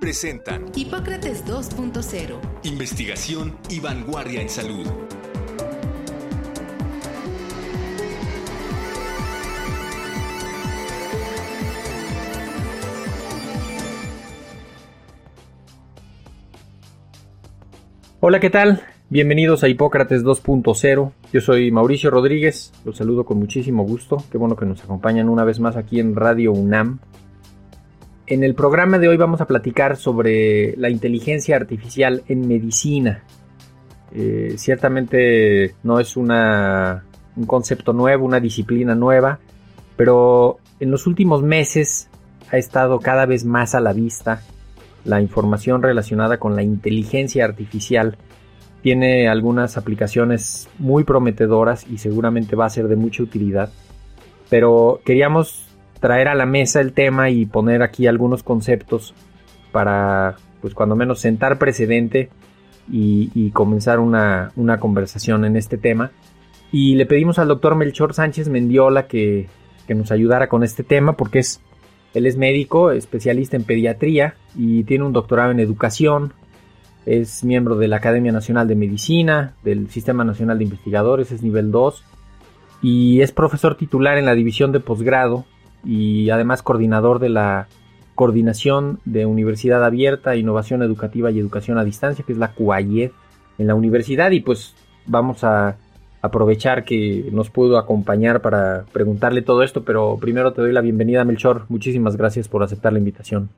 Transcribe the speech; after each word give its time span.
presentan 0.00 0.66
Hipócrates 0.74 1.44
2.0. 1.46 2.38
Investigación 2.64 3.56
y 3.70 3.80
vanguardia 3.80 4.40
en 4.40 4.48
salud. 4.48 4.86
Hola, 18.20 18.40
¿qué 18.40 18.50
tal? 18.50 18.82
Bienvenidos 19.08 19.62
a 19.62 19.68
Hipócrates 19.68 20.24
2.0. 20.24 21.12
Yo 21.32 21.40
soy 21.40 21.70
Mauricio 21.70 22.10
Rodríguez, 22.10 22.72
los 22.84 22.96
saludo 22.96 23.24
con 23.24 23.38
muchísimo 23.38 23.84
gusto. 23.84 24.24
Qué 24.32 24.36
bueno 24.36 24.56
que 24.56 24.66
nos 24.66 24.82
acompañan 24.82 25.28
una 25.28 25.44
vez 25.44 25.60
más 25.60 25.76
aquí 25.76 26.00
en 26.00 26.16
Radio 26.16 26.50
UNAM. 26.50 26.98
En 28.28 28.42
el 28.42 28.56
programa 28.56 28.98
de 28.98 29.08
hoy 29.08 29.16
vamos 29.16 29.40
a 29.40 29.46
platicar 29.46 29.96
sobre 29.96 30.76
la 30.78 30.90
inteligencia 30.90 31.54
artificial 31.54 32.24
en 32.26 32.48
medicina. 32.48 33.22
Eh, 34.12 34.54
ciertamente 34.56 35.76
no 35.84 36.00
es 36.00 36.16
un 36.16 36.28
concepto 37.46 37.92
nuevo, 37.92 38.26
una 38.26 38.40
disciplina 38.40 38.96
nueva, 38.96 39.38
pero 39.96 40.58
en 40.80 40.90
los 40.90 41.06
últimos 41.06 41.44
meses 41.44 42.08
ha 42.50 42.56
estado 42.56 42.98
cada 42.98 43.26
vez 43.26 43.44
más 43.44 43.76
a 43.76 43.80
la 43.80 43.92
vista 43.92 44.42
la 45.04 45.20
información 45.20 45.80
relacionada 45.80 46.38
con 46.38 46.56
la 46.56 46.64
inteligencia 46.64 47.44
artificial. 47.44 48.18
Tiene 48.82 49.28
algunas 49.28 49.76
aplicaciones 49.76 50.68
muy 50.80 51.04
prometedoras 51.04 51.86
y 51.88 51.98
seguramente 51.98 52.56
va 52.56 52.66
a 52.66 52.70
ser 52.70 52.88
de 52.88 52.96
mucha 52.96 53.22
utilidad. 53.22 53.70
Pero 54.50 55.00
queríamos 55.04 55.65
traer 56.00 56.28
a 56.28 56.34
la 56.34 56.46
mesa 56.46 56.80
el 56.80 56.92
tema 56.92 57.30
y 57.30 57.46
poner 57.46 57.82
aquí 57.82 58.06
algunos 58.06 58.42
conceptos 58.42 59.14
para, 59.72 60.36
pues 60.60 60.74
cuando 60.74 60.96
menos 60.96 61.20
sentar 61.20 61.58
precedente 61.58 62.30
y, 62.90 63.50
comenzar 63.50 63.98
una, 63.98 64.52
conversación 64.80 65.44
en 65.44 65.56
este 65.56 65.76
tema. 65.76 66.12
Y 66.72 66.94
le 66.94 67.06
pedimos 67.06 67.38
al 67.38 67.48
doctor 67.48 67.74
Melchor 67.74 68.14
Sánchez 68.14 68.48
Mendiola 68.48 69.06
que, 69.06 69.48
que 69.86 69.94
nos 69.94 70.10
ayudara 70.10 70.48
con 70.48 70.62
este 70.62 70.82
tema 70.82 71.16
porque 71.16 71.40
es, 71.40 71.60
él 72.14 72.26
es 72.26 72.36
médico, 72.36 72.90
especialista 72.90 73.56
en 73.56 73.64
pediatría 73.64 74.34
y 74.54 74.84
tiene 74.84 75.04
un 75.04 75.12
doctorado 75.12 75.50
en 75.50 75.60
educación. 75.60 76.32
Es 77.06 77.44
miembro 77.44 77.76
de 77.76 77.88
la 77.88 77.96
Academia 77.96 78.32
Nacional 78.32 78.66
de 78.66 78.74
Medicina, 78.74 79.54
del 79.62 79.88
Sistema 79.90 80.24
Nacional 80.24 80.58
de 80.58 80.64
Investigadores, 80.64 81.30
es 81.30 81.42
nivel 81.42 81.70
2 81.70 82.04
y 82.82 83.20
es 83.20 83.32
profesor 83.32 83.76
titular 83.76 84.18
en 84.18 84.26
la 84.26 84.34
división 84.34 84.72
de 84.72 84.80
posgrado 84.80 85.44
y 85.86 86.30
además 86.30 86.62
coordinador 86.62 87.20
de 87.20 87.28
la 87.28 87.68
Coordinación 88.16 88.98
de 89.04 89.26
Universidad 89.26 89.84
Abierta, 89.84 90.36
Innovación 90.36 90.82
Educativa 90.82 91.30
y 91.30 91.38
Educación 91.38 91.78
a 91.78 91.84
Distancia, 91.84 92.24
que 92.26 92.32
es 92.32 92.38
la 92.38 92.52
CUAYED 92.52 93.10
en 93.58 93.66
la 93.66 93.74
universidad. 93.74 94.30
Y 94.30 94.40
pues 94.40 94.74
vamos 95.06 95.44
a 95.44 95.76
aprovechar 96.22 96.84
que 96.84 97.28
nos 97.30 97.50
pudo 97.50 97.78
acompañar 97.78 98.40
para 98.40 98.84
preguntarle 98.90 99.42
todo 99.42 99.62
esto, 99.62 99.84
pero 99.84 100.16
primero 100.18 100.52
te 100.52 100.62
doy 100.62 100.72
la 100.72 100.80
bienvenida, 100.80 101.24
Melchor. 101.24 101.66
Muchísimas 101.68 102.16
gracias 102.16 102.48
por 102.48 102.62
aceptar 102.62 102.92
la 102.94 102.98
invitación. 102.98 103.50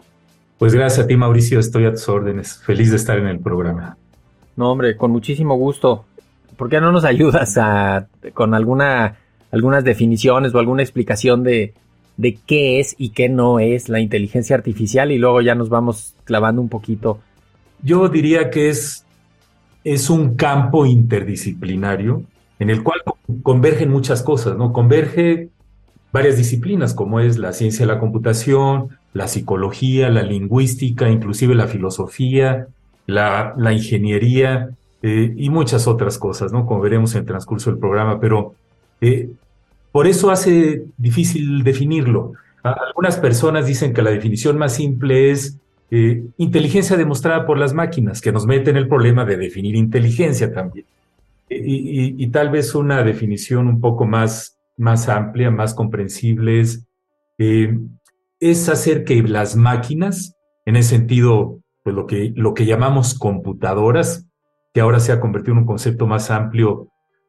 Pues 0.59 0.75
gracias 0.75 1.05
a 1.05 1.09
ti, 1.09 1.17
Mauricio. 1.17 1.61
Estoy 1.61 1.87
a 1.87 1.93
tus 1.93 2.09
órdenes. 2.09 2.61
Feliz 2.65 2.91
de 2.91 2.97
estar 2.97 3.17
en 3.17 3.29
el 3.29 3.39
programa. 3.39 3.97
No, 4.57 4.73
hombre, 4.73 4.97
con 4.97 5.13
muchísimo 5.13 5.57
gusto. 5.57 6.05
¿Por 6.57 6.69
qué 6.69 6.81
no 6.81 6.91
nos 6.91 7.05
ayudas 7.05 7.57
a, 7.59 8.09
con 8.35 8.55
alguna, 8.55 9.19
algunas 9.53 9.85
definiciones 9.85 10.53
o 10.53 10.59
alguna 10.59 10.83
explicación 10.83 11.45
de, 11.45 11.75
de 12.19 12.37
qué 12.47 12.81
es 12.81 12.95
y 12.99 13.11
qué 13.11 13.31
no 13.31 13.61
es 13.61 13.89
la 13.89 14.01
inteligencia 14.01 14.57
artificial 14.57 15.11
y 15.13 15.19
luego 15.19 15.41
ya 15.41 15.55
nos 15.55 15.71
vamos 15.71 16.15
clavando 16.25 16.61
un 16.61 16.69
poquito. 16.69 17.21
Yo 17.83 18.09
diría 18.09 18.51
que 18.51 18.69
es, 18.69 19.07
es 19.85 20.11
un 20.11 20.35
campo 20.35 20.85
interdisciplinario 20.85 22.25
en 22.59 22.71
el 22.71 22.83
cual 22.83 23.01
convergen 23.43 23.91
muchas 23.91 24.23
cosas, 24.23 24.59
¿no? 24.59 24.73
Converge 24.73 25.49
varias 26.13 26.37
disciplinas 26.37 26.93
como 26.93 27.21
es 27.21 27.39
la 27.39 27.53
ciencia 27.53 27.87
de 27.87 27.93
la 27.93 28.01
computación, 28.01 28.89
la 29.13 29.29
psicología, 29.29 30.09
la 30.09 30.23
lingüística, 30.23 31.09
inclusive 31.09 31.55
la 31.55 31.69
filosofía, 31.69 32.67
la, 33.07 33.55
la 33.57 33.73
ingeniería 33.73 34.71
eh, 35.03 35.33
y 35.37 35.51
muchas 35.51 35.87
otras 35.87 36.19
cosas, 36.19 36.53
¿no? 36.53 36.67
Como 36.67 36.81
veremos 36.81 37.15
en 37.15 37.21
el 37.21 37.27
transcurso 37.27 37.71
del 37.71 37.79
programa, 37.79 38.19
pero 38.19 38.55
eh, 39.01 39.31
por 39.99 40.07
eso 40.07 40.31
hace 40.31 40.85
difícil 40.97 41.65
definirlo. 41.65 42.35
Algunas 42.63 43.17
personas 43.17 43.67
dicen 43.67 43.93
que 43.93 44.01
la 44.01 44.13
definición 44.13 44.57
más 44.57 44.77
simple 44.77 45.33
es 45.33 45.59
eh, 45.91 46.23
inteligencia 46.37 46.97
demostrada 46.97 47.45
por 47.45 47.59
las 47.59 47.75
máquinas, 47.75 48.21
que 48.21 48.31
nos 48.31 48.47
mete 48.47 48.71
en 48.71 48.77
el 48.77 48.87
problema 48.87 49.25
de 49.25 49.37
definir 49.37 49.75
inteligencia 49.75 50.53
también. 50.53 50.87
Y, 51.51 52.25
tal 52.29 52.51
vez 52.51 52.77
una 52.77 53.03
definición 53.03 53.67
un 53.67 53.81
poco 53.81 54.07
más, 54.07 54.57
más 54.77 55.09
amplia, 55.09 55.51
más 55.51 55.75
comprensible 55.75 56.61
es, 56.61 56.87
eh, 57.39 57.77
es 58.39 58.69
hacer 58.69 59.03
que 59.03 59.21
las 59.25 59.57
máquinas, 59.57 60.37
en 60.65 60.77
ese 60.77 60.91
sentido, 60.91 61.59
pues 61.83 61.97
lo 61.97 62.07
que, 62.07 62.33
lo 62.37 62.55
que 62.55 62.67
llamamos 62.67 63.19
computadoras, 63.19 64.29
que 64.73 64.81
ahora 64.81 65.01
se 65.01 65.11
ha 65.11 65.19
convertido 65.19 65.55
en 65.55 65.59
un 65.59 65.67
concepto 65.67 66.07
más 66.07 66.31
amplio 66.31 66.87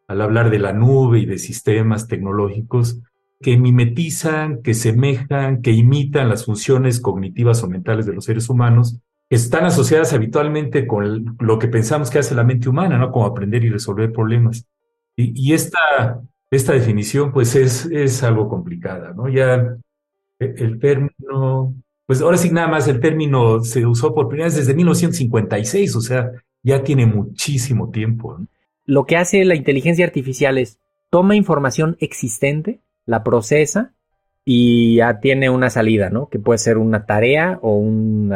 al 0.09 0.21
hablar 0.21 0.49
de 0.49 0.57
la 0.57 0.73
nube 0.73 1.19
y 1.19 1.25
de 1.27 1.37
sistemas 1.37 2.07
tecnológicos 2.07 2.99
que 3.39 3.57
mimetizan, 3.57 4.63
que 4.63 4.73
semejan, 4.73 5.61
que 5.61 5.71
imitan 5.71 6.29
las 6.29 6.45
funciones 6.45 6.99
cognitivas 6.99 7.63
o 7.63 7.69
mentales 7.69 8.07
de 8.07 8.13
los 8.13 8.25
seres 8.25 8.49
humanos, 8.49 8.99
están 9.29 9.65
asociadas 9.65 10.11
habitualmente 10.11 10.87
con 10.87 11.37
lo 11.39 11.59
que 11.59 11.67
pensamos 11.67 12.09
que 12.09 12.17
hace 12.17 12.33
la 12.33 12.43
mente 12.43 12.67
humana, 12.67 12.97
¿no? 12.97 13.11
Como 13.11 13.27
aprender 13.27 13.63
y 13.63 13.69
resolver 13.69 14.11
problemas. 14.11 14.65
Y, 15.15 15.53
esta, 15.53 16.21
esta 16.49 16.73
definición, 16.73 17.31
pues, 17.31 17.55
es, 17.55 17.85
es 17.85 18.23
algo 18.23 18.49
complicada, 18.49 19.13
¿no? 19.13 19.29
Ya 19.29 19.77
e, 20.39 20.53
el 20.57 20.79
término, 20.79 21.75
pues 22.07 22.21
ahora 22.21 22.37
sí 22.37 22.49
nada 22.49 22.67
más 22.67 22.87
el 22.87 22.99
término 22.99 23.61
se 23.61 23.85
usó 23.85 24.15
por 24.15 24.27
primera 24.27 24.47
vez 24.47 24.55
desde 24.55 24.73
1956, 24.73 25.95
o 25.95 26.01
sea, 26.01 26.31
ya 26.63 26.83
tiene 26.83 27.05
muchísimo 27.05 27.91
tiempo. 27.91 28.39
¿no? 28.39 28.47
Lo 28.89 29.05
que 29.05 29.17
hace 29.17 29.45
la 29.45 29.53
inteligencia 29.53 30.03
artificial 30.03 30.57
es 30.57 30.79
toma 31.11 31.35
información 31.35 31.95
existente, 31.99 32.79
la 33.05 33.23
procesa 33.23 33.93
y 34.43 34.95
ya 34.95 35.19
tiene 35.19 35.51
una 35.51 35.69
salida, 35.69 36.09
¿no? 36.09 36.27
Que 36.27 36.39
puede 36.39 36.57
ser 36.57 36.79
una 36.79 37.05
tarea 37.05 37.59
o 37.61 37.75
un 37.75 38.33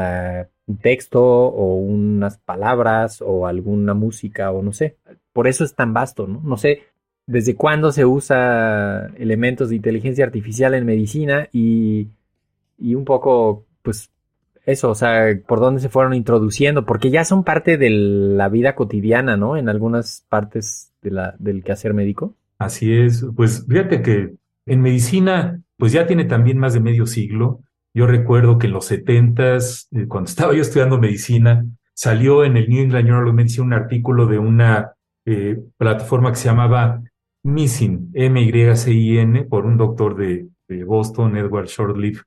texto 0.80 1.24
o 1.24 1.78
unas 1.78 2.38
palabras 2.38 3.24
o 3.26 3.48
alguna 3.48 3.96
música 3.96 4.52
o 4.52 4.62
no 4.62 4.74
sé. 4.74 4.98
Por 5.34 5.48
eso 5.48 5.64
es 5.64 5.74
tan 5.74 5.92
vasto, 5.92 6.28
¿no? 6.28 6.40
No 6.44 6.58
sé 6.58 6.84
desde 7.26 7.56
cuándo 7.56 7.92
se 7.92 8.06
usa 8.06 9.08
elementos 9.18 9.70
de 9.70 9.78
inteligencia 9.78 10.24
artificial 10.24 10.76
en 10.76 10.86
medicina 10.86 11.50
y, 11.52 12.10
y 12.78 12.94
un 12.94 13.06
poco, 13.06 13.66
pues, 13.82 14.12
eso, 14.66 14.90
o 14.90 14.96
sea, 14.96 15.26
por 15.46 15.60
dónde 15.60 15.82
se 15.82 15.90
fueron 15.90 16.14
introduciendo, 16.14 16.86
porque 16.86 17.12
ya 17.12 17.26
son 17.26 17.44
parte 17.44 17.78
de 17.78 17.90
la 17.90 18.50
vida 18.50 18.76
cotidiana, 18.76 19.36
¿no? 19.36 19.58
En 19.58 19.70
algunas 19.70 20.26
partes 20.30 20.94
de 21.02 21.12
del 21.40 21.64
quehacer 21.64 21.94
médico. 21.94 22.36
Así 22.58 22.94
es, 22.94 23.26
pues 23.36 23.66
fíjate 23.68 24.02
que 24.02 24.36
en 24.66 24.82
medicina, 24.82 25.62
pues 25.78 25.92
ya 25.92 26.08
tiene 26.08 26.26
también 26.26 26.58
más 26.58 26.74
de 26.74 26.80
medio 26.80 27.06
siglo. 27.06 27.60
Yo 27.94 28.08
recuerdo 28.08 28.58
que 28.58 28.68
en 28.68 28.74
los 28.74 28.86
setentas, 28.86 29.88
eh, 29.92 30.08
cuando 30.08 30.30
estaba 30.30 30.54
yo 30.54 30.62
estudiando 30.62 30.98
medicina, 30.98 31.66
salió 31.94 32.44
en 32.44 32.58
el 32.58 32.70
New 32.70 32.84
England 32.84 33.08
Journal 33.08 33.28
of 33.28 33.36
Medicine 33.36 33.66
un 33.66 33.74
artículo 33.74 34.26
de 34.28 34.40
una 34.40 34.94
eh, 35.26 35.62
plataforma 35.78 36.32
que 36.32 36.38
se 36.38 36.50
llamaba 36.50 37.02
Missing, 37.44 38.12
M-Y-C-I-N, 38.14 39.44
por 39.44 39.66
un 39.66 39.78
doctor 39.78 40.16
de, 40.16 40.48
de 40.68 40.84
Boston, 40.86 41.38
Edward 41.38 41.68
Shortleaf, 41.68 42.22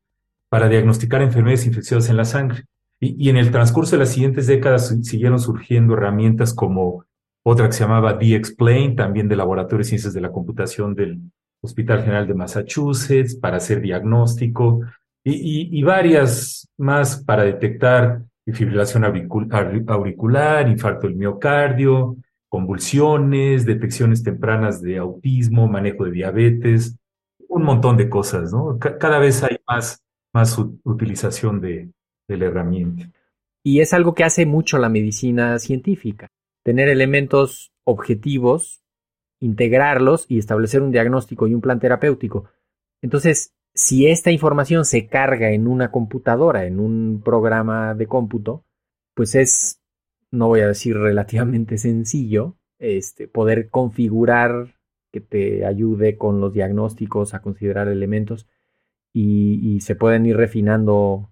para 0.49 0.69
diagnosticar 0.69 1.23
enfermedades 1.23 1.67
infecciosas 1.67 2.11
en 2.11 2.17
la 2.17 2.25
sangre. 2.25 2.65
Y, 2.99 3.29
en 3.29 3.37
el 3.37 3.51
transcurso 3.51 3.97
de 3.97 4.01
las 4.01 4.13
siguientes 4.13 4.47
décadas 4.47 4.97
siguieron 5.03 5.39
surgiendo 5.39 5.95
herramientas 5.95 6.55
como 6.55 7.05
otra 7.45 7.67
que 7.67 7.73
se 7.73 7.81
llamaba 7.81 8.15
D-Explain, 8.15 8.97
también 8.97 9.29
del 9.29 9.39
Laboratorio 9.39 9.79
de 9.79 9.85
Ciencias 9.85 10.15
de 10.15 10.21
la 10.21 10.33
Computación 10.33 10.95
del 10.95 11.21
Hospital 11.61 12.01
General 12.01 12.27
de 12.27 12.35
Massachusetts, 12.35 13.35
para 13.35 13.59
hacer 13.59 13.81
diagnóstico, 13.81 14.81
y, 15.23 15.83
varias 15.83 16.69
más 16.79 17.17
para 17.25 17.43
detectar 17.43 18.23
fibrilación 18.53 19.05
auricular, 19.05 20.69
infarto 20.69 21.09
del 21.09 21.17
miocardio, 21.17 22.17
convulsiones, 22.49 23.67
detecciones 23.67 24.23
tempranas 24.23 24.81
de 24.81 24.99
autismo, 24.99 25.67
manejo 25.67 26.05
de 26.05 26.13
diabetes, 26.13 26.97
un 27.49 27.65
montón 27.65 27.97
de 27.97 28.09
cosas, 28.09 28.53
¿no? 28.53 28.79
cada 28.79 29.19
vez 29.19 29.43
hay 29.43 29.59
más, 29.67 30.01
más 30.37 30.59
utilización 30.85 31.63
de, 31.63 31.91
la 32.29 32.45
herramienta. 32.45 33.11
Y 33.65 33.81
es 33.81 33.95
algo 33.95 34.15
que 34.15 34.23
hace 34.23 34.45
mucho 34.45 34.77
la 34.77 34.91
medicina 34.91 35.59
científica, 35.59 36.29
tener 36.63 36.91
elementos 36.91 37.73
objetivos, 37.85 38.83
integrarlos 39.41 40.27
y 40.29 40.39
establecer 40.39 40.83
un 40.83 40.93
diagnóstico 40.93 41.47
y 41.47 41.55
un 41.55 41.63
plan 41.63 41.81
terapéutico. 41.81 42.51
Entonces, 43.01 43.55
si 43.75 44.09
esta 44.09 44.31
información 44.31 44.85
se 44.85 45.07
carga 45.07 45.53
en 45.53 45.67
una 45.67 45.91
computadora, 45.91 46.67
en 46.67 46.81
un 46.81 47.23
programa 47.25 47.95
de 47.95 48.07
cómputo, 48.07 48.63
pues 49.15 49.35
es, 49.35 49.81
no 50.31 50.49
voy 50.49 50.61
a 50.61 50.69
decir 50.69 50.99
relativamente 50.99 51.79
sencillo, 51.89 52.59
este, 52.79 53.27
poder 53.27 53.71
configurar 53.71 54.75
que 55.11 55.23
te 55.23 55.65
ayude 55.65 56.19
con 56.19 56.43
los 56.43 56.53
diagnósticos 56.53 57.33
a 57.33 57.41
considerar 57.41 57.89
elementos 57.89 58.47
y, 59.17 59.77
y 59.77 59.81
se 59.81 59.97
pueden 59.97 60.27
ir 60.27 60.37
refinando 60.37 61.31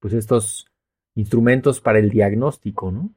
pues 0.00 0.14
estos 0.14 0.72
instrumentos 1.14 1.82
para 1.82 1.98
el 1.98 2.08
diagnóstico, 2.08 2.90
¿no? 2.90 3.10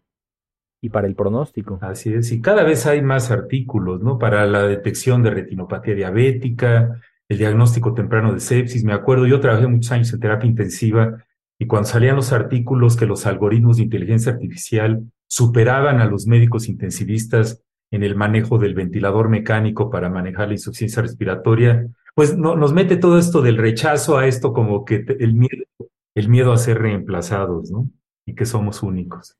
Y 0.82 0.90
para 0.90 1.08
el 1.08 1.16
pronóstico. 1.16 1.80
Así 1.82 2.14
es, 2.14 2.30
y 2.34 2.42
cada 2.42 2.64
vez 2.64 2.86
hay 2.86 3.02
más 3.02 3.32
artículos, 3.32 4.02
¿no? 4.02 4.20
Para 4.20 4.46
la 4.46 4.64
detección 4.64 5.24
de 5.24 5.30
retinopatía 5.30 5.96
diabética, 5.96 7.02
el 7.30 7.38
diagnóstico 7.38 7.94
temprano 7.94 8.34
de 8.34 8.42
sepsis. 8.42 8.84
Me 8.84 8.92
acuerdo, 8.92 9.26
yo 9.26 9.40
trabajé 9.40 9.68
muchos 9.68 9.94
años 9.94 10.12
en 10.12 10.20
terapia 10.20 10.50
intensiva 10.50 11.24
y 11.58 11.68
cuando 11.68 11.88
salían 11.88 12.18
los 12.18 12.34
artículos 12.34 12.98
que 12.98 13.06
los 13.06 13.26
algoritmos 13.26 13.78
de 13.78 13.84
inteligencia 13.84 14.34
artificial 14.34 15.10
superaban 15.28 16.02
a 16.02 16.06
los 16.06 16.28
médicos 16.28 16.68
intensivistas 16.68 17.64
en 17.90 18.04
el 18.04 18.16
manejo 18.16 18.58
del 18.58 18.76
ventilador 18.76 19.30
mecánico 19.30 19.90
para 19.90 20.10
manejar 20.10 20.50
la 20.50 20.56
insuficiencia 20.56 21.02
respiratoria, 21.02 21.88
pues 22.20 22.38
no, 22.38 22.58
nos 22.58 22.74
mete 22.74 22.98
todo 22.98 23.18
esto 23.18 23.42
del 23.42 23.56
rechazo 23.56 24.18
a 24.18 24.28
esto 24.28 24.52
como 24.52 24.84
que 24.84 25.06
el 25.20 25.36
miedo 25.36 25.64
el 26.16 26.28
miedo 26.28 26.52
a 26.52 26.58
ser 26.58 26.78
reemplazados, 26.78 27.72
¿no? 27.72 27.90
Y 28.26 28.36
que 28.36 28.46
somos 28.46 28.84
únicos. 28.84 29.38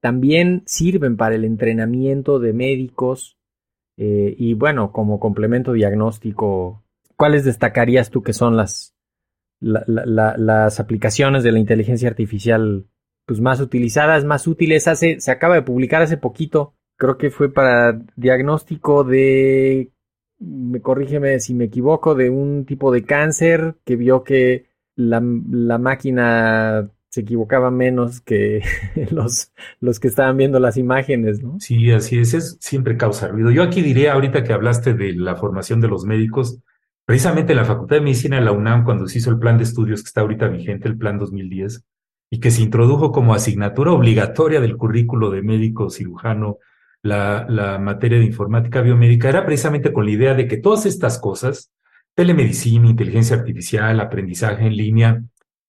También 0.00 0.64
sirven 0.66 1.16
para 1.16 1.36
el 1.36 1.44
entrenamiento 1.44 2.40
de 2.40 2.52
médicos 2.52 3.38
eh, 3.96 4.34
y 4.36 4.54
bueno, 4.54 4.90
como 4.90 5.20
complemento 5.20 5.74
diagnóstico, 5.74 6.82
¿cuáles 7.14 7.44
destacarías 7.44 8.10
tú 8.10 8.24
que 8.24 8.32
son 8.32 8.56
las, 8.56 8.96
las 9.60 10.80
aplicaciones 10.80 11.44
de 11.44 11.52
la 11.52 11.60
inteligencia 11.60 12.08
artificial 12.08 12.88
pues, 13.26 13.40
más 13.40 13.60
utilizadas, 13.60 14.24
más 14.24 14.48
útiles? 14.48 14.88
Hace, 14.88 15.20
se 15.20 15.30
acaba 15.30 15.54
de 15.54 15.62
publicar 15.62 16.02
hace 16.02 16.16
poquito, 16.16 16.74
creo 16.96 17.16
que 17.16 17.30
fue 17.30 17.52
para 17.52 17.96
diagnóstico 18.16 19.04
de, 19.04 19.92
me 20.38 20.80
corrígeme 20.80 21.40
si 21.40 21.54
me 21.54 21.64
equivoco, 21.64 22.14
de 22.14 22.30
un 22.30 22.64
tipo 22.64 22.92
de 22.92 23.04
cáncer 23.04 23.76
que 23.84 23.96
vio 23.96 24.24
que 24.24 24.66
la, 24.94 25.20
máquina 25.20 26.90
se 27.08 27.20
equivocaba 27.20 27.70
menos 27.70 28.20
que 28.20 28.62
los, 29.10 29.52
los 29.80 30.00
que 30.00 30.08
estaban 30.08 30.36
viendo 30.36 30.60
las 30.60 30.76
imágenes, 30.76 31.42
¿no? 31.42 31.58
Sí, 31.60 31.90
así 31.90 32.18
es, 32.18 32.34
es 32.34 32.56
siempre 32.60 32.96
causa 32.96 33.28
ruido. 33.28 33.50
Yo 33.50 33.62
aquí 33.62 33.82
diría, 33.82 34.12
ahorita 34.12 34.44
que 34.44 34.52
hablaste 34.52 34.94
de 34.94 35.14
la 35.14 35.36
formación 35.36 35.80
de 35.80 35.88
los 35.88 36.04
médicos, 36.04 36.60
precisamente 37.04 37.52
en 37.52 37.58
la 37.58 37.64
Facultad 37.64 37.96
de 37.96 38.02
Medicina 38.02 38.36
de 38.36 38.44
la 38.44 38.52
UNAM, 38.52 38.84
cuando 38.84 39.06
se 39.06 39.18
hizo 39.18 39.30
el 39.30 39.38
plan 39.38 39.56
de 39.56 39.64
estudios 39.64 40.02
que 40.02 40.08
está 40.08 40.20
ahorita 40.20 40.48
vigente, 40.48 40.88
el 40.88 40.98
plan 40.98 41.18
2010, 41.18 41.84
y 42.30 42.40
que 42.40 42.50
se 42.50 42.62
introdujo 42.62 43.10
como 43.12 43.34
asignatura 43.34 43.92
obligatoria 43.92 44.60
del 44.60 44.76
currículo 44.76 45.30
de 45.30 45.42
médico 45.42 45.90
cirujano 45.90 46.58
la, 47.02 47.78
materia 47.80 48.18
de 48.18 48.24
informática 48.24 48.80
biomédica, 48.80 49.28
era 49.28 49.44
precisamente 49.44 49.92
con 49.92 50.04
la 50.04 50.12
idea 50.12 50.34
de 50.34 50.46
que 50.46 50.56
todas 50.56 50.86
estas 50.86 51.18
cosas, 51.18 51.70
telemedicina, 52.14 52.88
inteligencia 52.88 53.36
artificial, 53.36 54.00
aprendizaje 54.00 54.66
en 54.66 54.76
línea, 54.76 55.22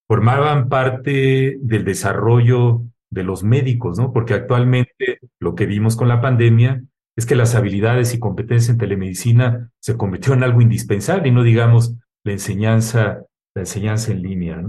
formaban 0.07 0.69
parte 0.69 1.57
del 1.61 1.85
desarrollo 1.85 2.81
de 3.11 3.23
los 3.23 3.43
médicos, 3.43 3.97
¿no? 3.99 4.11
Porque 4.11 4.33
actualmente 4.33 5.19
lo 5.39 5.55
que 5.55 5.65
vimos 5.65 5.95
con 5.95 6.07
la 6.07 6.21
pandemia 6.21 6.83
es 7.15 7.25
que 7.25 7.35
las 7.35 7.53
habilidades 7.55 8.13
y 8.13 8.19
competencias 8.19 8.69
en 8.69 8.77
telemedicina 8.77 9.71
se 9.79 9.97
convirtió 9.97 10.33
en 10.33 10.43
algo 10.43 10.61
indispensable 10.61 11.27
y 11.27 11.31
no 11.31 11.43
digamos 11.43 11.95
la 12.23 12.31
enseñanza, 12.31 13.23
la 13.53 13.61
enseñanza 13.61 14.11
en 14.11 14.21
línea. 14.21 14.63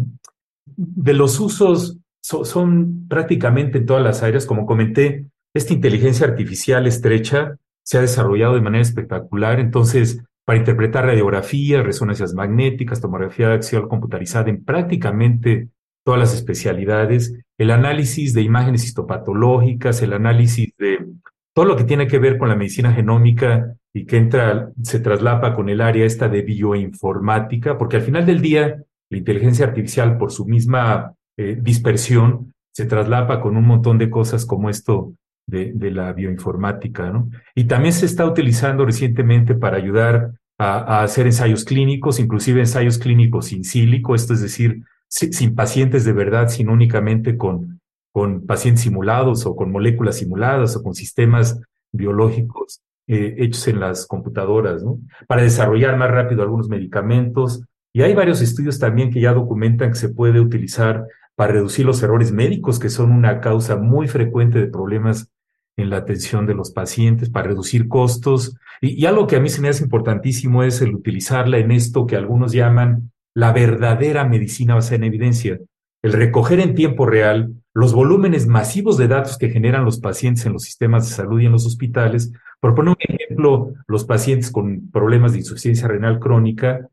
De 0.66 1.14
los 1.14 1.38
usos 1.40 1.98
son 2.20 3.06
prácticamente 3.08 3.78
en 3.78 3.86
todas 3.86 4.02
las 4.02 4.22
áreas, 4.22 4.46
como 4.46 4.66
comenté, 4.66 5.26
esta 5.55 5.73
inteligencia 5.73 6.26
artificial 6.26 6.87
estrecha 6.87 7.56
se 7.82 7.99
ha 7.99 8.00
desarrollado 8.00 8.55
de 8.55 8.61
manera 8.61 8.82
espectacular, 8.82 9.58
entonces 9.58 10.23
para 10.44 10.58
interpretar 10.58 11.06
radiografías, 11.06 11.85
resonancias 11.85 12.35
magnéticas, 12.35 13.00
tomografía 13.00 13.52
axial 13.52 13.88
computarizada 13.88 14.50
en 14.50 14.64
prácticamente 14.64 15.69
todas 16.05 16.19
las 16.19 16.35
especialidades, 16.35 17.35
el 17.58 17.70
análisis 17.70 18.32
de 18.32 18.43
imágenes 18.43 18.85
histopatológicas, 18.85 20.02
el 20.02 20.12
análisis 20.12 20.73
de 20.79 21.06
todo 21.55 21.67
lo 21.67 21.76
que 21.76 21.85
tiene 21.85 22.06
que 22.06 22.19
ver 22.19 22.38
con 22.38 22.49
la 22.49 22.56
medicina 22.56 22.93
genómica 22.93 23.76
y 23.93 24.06
que 24.06 24.17
entra, 24.17 24.70
se 24.82 25.00
traslapa 25.00 25.55
con 25.55 25.69
el 25.69 25.81
área 25.81 26.06
esta 26.06 26.29
de 26.29 26.43
bioinformática, 26.43 27.76
porque 27.76 27.97
al 27.97 28.02
final 28.02 28.25
del 28.25 28.41
día 28.41 28.82
la 29.11 29.19
inteligencia 29.19 29.67
artificial 29.67 30.17
por 30.17 30.32
su 30.32 30.47
misma 30.47 31.14
eh, 31.37 31.58
dispersión 31.61 32.55
se 32.73 32.87
traslapa 32.87 33.41
con 33.41 33.56
un 33.56 33.67
montón 33.67 33.99
de 33.99 34.11
cosas 34.11 34.47
como 34.47 34.70
esto 34.70 35.12
de, 35.50 35.73
de, 35.75 35.91
la 35.91 36.12
bioinformática, 36.12 37.11
¿no? 37.11 37.31
Y 37.55 37.64
también 37.64 37.93
se 37.93 38.06
está 38.06 38.25
utilizando 38.25 38.85
recientemente 38.87 39.55
para 39.55 39.76
ayudar 39.76 40.32
a, 40.58 41.02
hacer 41.02 41.26
ensayos 41.26 41.64
clínicos, 41.64 42.20
inclusive 42.20 42.61
ensayos 42.61 42.99
clínicos 42.99 43.47
sin 43.47 43.64
sílico, 43.64 44.14
esto 44.14 44.35
es 44.35 44.43
decir, 44.43 44.82
sin, 45.08 45.55
pacientes 45.55 46.05
de 46.05 46.12
verdad, 46.12 46.49
sino 46.49 46.73
únicamente 46.73 47.37
con, 47.37 47.81
con 48.12 48.47
pacientes 48.47 48.85
simulados 48.85 49.47
o 49.47 49.56
con 49.56 49.73
moléculas 49.73 50.19
simuladas 50.19 50.76
o 50.76 50.82
con 50.82 50.94
sistemas 50.94 51.61
biológicos 51.93 52.82
eh, 53.06 53.37
hechos 53.38 53.67
en 53.69 53.81
las 53.81 54.06
computadoras, 54.06 54.85
¿no? 54.85 55.00
Para 55.26 55.43
desarrollar 55.43 55.97
más 55.97 56.11
rápido 56.11 56.43
algunos 56.43 56.69
medicamentos. 56.69 57.64
Y 57.93 58.02
hay 58.02 58.14
varios 58.14 58.41
estudios 58.41 58.79
también 58.79 59.11
que 59.11 59.20
ya 59.20 59.32
documentan 59.32 59.91
que 59.91 59.99
se 59.99 60.11
puede 60.11 60.38
utilizar 60.38 61.06
para 61.35 61.55
reducir 61.55 61.87
los 61.87 62.02
errores 62.02 62.32
médicos, 62.32 62.79
que 62.79 62.91
son 62.91 63.12
una 63.12 63.41
causa 63.41 63.76
muy 63.76 64.08
frecuente 64.08 64.58
de 64.58 64.67
problemas 64.67 65.31
en 65.80 65.90
la 65.90 65.98
atención 65.98 66.46
de 66.46 66.54
los 66.54 66.70
pacientes, 66.70 67.30
para 67.30 67.48
reducir 67.48 67.88
costos. 67.88 68.56
Y, 68.80 69.04
algo 69.06 69.26
que 69.26 69.37
a 69.37 69.40
mí 69.40 69.49
se 69.49 69.60
me 69.60 69.68
hace 69.68 69.84
importantísimo 69.84 70.62
es 70.62 70.80
el 70.80 70.94
utilizarla 70.94 71.58
en 71.58 71.70
esto 71.70 72.06
que 72.06 72.16
algunos 72.16 72.52
llaman 72.52 73.12
la 73.34 73.52
verdadera 73.52 74.25
medicina 74.25 74.75
basada 74.75 74.96
en 74.96 75.04
evidencia, 75.04 75.58
el 76.02 76.12
recoger 76.12 76.60
en 76.60 76.75
tiempo 76.75 77.06
real 77.06 77.52
los 77.75 77.92
volúmenes 77.92 78.46
masivos 78.46 78.96
de 78.96 79.08
datos 79.08 79.38
que 79.38 79.50
generan 79.50 79.84
los 79.84 80.00
pacientes 80.00 80.44
en 80.46 80.54
los 80.54 80.64
sistemas 80.64 81.08
de 81.08 81.14
salud 81.14 81.40
y 81.40 81.46
en 81.46 81.52
los 81.52 81.66
hospitales. 81.66 82.32
Por 82.58 82.75
poner 82.75 82.96
un 82.99 83.14
ejemplo, 83.14 83.72
los 83.87 84.04
pacientes 84.04 84.50
con 84.50 84.90
problemas 84.90 85.32
de 85.32 85.38
insuficiencia 85.38 85.87
renal 85.87 86.18
crónica, 86.18 86.88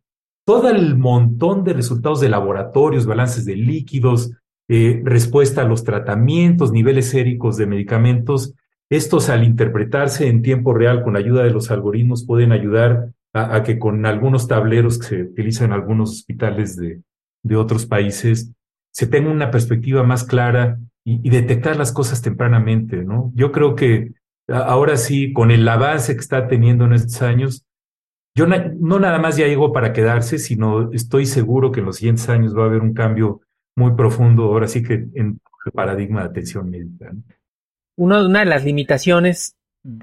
todo 0.46 0.70
el 0.70 0.98
montón 0.98 1.64
de 1.64 1.74
resultados 1.74 2.22
de 2.22 2.30
laboratorios, 2.30 3.06
balances 3.06 3.44
de 3.46 3.56
líquidos, 3.56 4.32
eh, 4.70 5.02
respuesta 5.04 5.62
a 5.62 5.66
los 5.66 5.84
tratamientos, 5.84 6.72
niveles 6.72 7.10
séricos 7.10 7.58
de 7.58 7.68
medicamentos, 7.68 8.54
estos 8.90 9.30
al 9.30 9.44
interpretarse 9.44 10.28
en 10.28 10.42
tiempo 10.42 10.74
real 10.74 11.04
con 11.04 11.18
ayuda 11.18 11.44
de 11.44 11.52
los 11.52 11.72
algoritmos 11.72 12.26
pueden 12.26 12.52
ayudar 12.52 13.10
a, 13.34 13.62
que 13.64 13.78
con 13.78 14.06
algunos 14.06 14.48
tableros 14.48 14.98
que 14.98 15.08
se 15.08 15.22
utilizan 15.24 15.68
en 15.68 15.74
algunos 15.74 16.12
hospitales 16.12 16.76
de, 16.76 17.02
de 17.44 17.56
otros 17.56 17.86
países 17.86 18.52
se 18.92 19.06
tenga 19.06 19.30
una 19.30 19.52
perspectiva 19.52 20.04
más 20.04 20.24
clara 20.24 20.80
y, 21.04 21.30
detectar 21.30 21.78
las 21.78 21.92
cosas 21.92 22.22
tempranamente, 22.22 23.04
¿no? 23.04 23.32
Yo 23.36 23.52
creo 23.52 23.76
que 23.76 24.14
ahora 24.50 24.98
sí, 24.98 25.34
con 25.34 25.52
el 25.52 25.68
avance 25.68 26.14
que 26.16 26.20
está 26.20 26.48
teniendo 26.48 26.86
en 26.86 26.94
estos 26.94 27.22
años, 27.22 27.64
yo 28.36 28.46
no 28.46 29.00
nada 29.00 29.18
más 29.20 29.38
ya 29.38 29.48
llegó 29.48 29.72
para 29.72 29.94
quedarse, 29.94 30.38
sino 30.38 30.92
estoy 30.92 31.26
seguro 31.26 31.72
que 31.72 31.80
en 31.80 31.86
los 31.86 31.98
siguientes 31.98 32.28
años 32.30 32.58
va 32.58 32.64
a 32.64 32.66
haber 32.66 32.82
un 32.82 32.94
cambio 32.94 33.42
muy 33.76 33.94
profundo, 33.94 34.44
ahora 34.44 34.68
sí 34.68 34.84
que 34.84 35.08
en 35.14 35.40
el 35.66 35.72
paradigma 35.72 36.22
de 36.22 36.28
atención 36.28 36.70
médica. 36.70 37.14
Una, 37.98 38.40
de 38.40 38.46
las 38.46 38.64
limitaciones, 38.64 39.58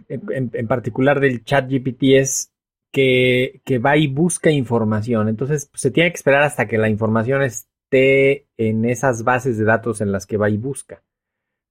en, 0.09 0.67
particular 0.67 1.21
del 1.21 1.45
chat 1.45 1.71
GPT, 1.71 2.19
es 2.19 2.53
que, 2.93 3.63
va 3.85 3.97
y 3.97 4.09
busca 4.09 4.51
información. 4.51 5.29
Entonces, 5.29 5.69
pues, 5.71 5.81
se 5.81 5.91
tiene 5.91 6.11
que 6.11 6.17
esperar 6.17 6.43
hasta 6.43 6.67
que 6.67 6.77
la 6.77 6.89
información 6.89 7.43
esté 7.43 8.49
en 8.57 8.85
esas 8.85 9.25
bases 9.25 9.57
de 9.59 9.65
datos 9.65 10.01
en 10.01 10.13
las 10.13 10.27
que 10.27 10.37
va 10.37 10.51
y 10.51 10.57
busca. 10.57 11.03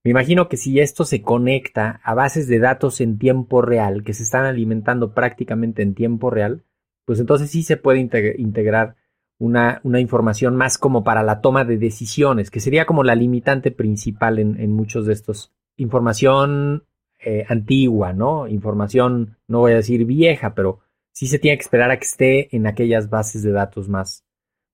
Me 0.06 0.12
imagino 0.12 0.50
que 0.50 0.58
si 0.58 0.80
esto 0.80 1.06
se 1.06 1.22
conecta 1.22 2.02
a 2.04 2.14
bases 2.14 2.48
de 2.48 2.60
datos 2.60 3.00
en 3.00 3.18
tiempo 3.18 3.62
real, 3.62 4.04
que 4.04 4.14
se 4.14 4.24
están 4.24 4.46
alimentando 4.46 5.14
prácticamente 5.14 5.82
en 5.82 5.94
tiempo 5.94 6.30
real, 6.30 6.64
pues 7.06 7.20
entonces 7.20 7.52
sí 7.52 7.64
se 7.64 7.78
puede 7.78 8.00
integrar 8.00 8.96
una, 9.40 9.82
información 9.84 10.56
más 10.56 10.78
como 10.78 11.04
para 11.04 11.24
la 11.24 11.42
toma 11.42 11.64
de 11.64 11.78
decisiones, 11.78 12.52
que 12.52 12.60
sería 12.60 12.86
como 12.86 13.04
la 13.04 13.16
limitante 13.16 13.72
principal 13.72 14.40
en 14.40 14.74
muchos 14.74 15.06
de 15.06 15.14
estos. 15.14 15.54
Información 15.78 16.86
eh, 17.20 17.46
antigua, 17.50 18.14
¿no? 18.14 18.48
Información, 18.48 19.38
no 19.48 19.60
voy 19.60 19.74
a 19.74 19.78
decir 19.78 20.06
vieja, 20.06 20.54
pero 20.56 20.80
sí 21.14 21.28
se 21.28 21.40
tiene 21.40 21.58
que 21.58 21.64
esperar 21.64 21.92
a 21.92 21.98
que 21.98 22.06
esté 22.06 22.56
en 22.56 22.68
aquellas 22.68 23.10
bases 23.10 23.44
de 23.44 23.52
datos 23.52 23.90
más, 23.90 24.26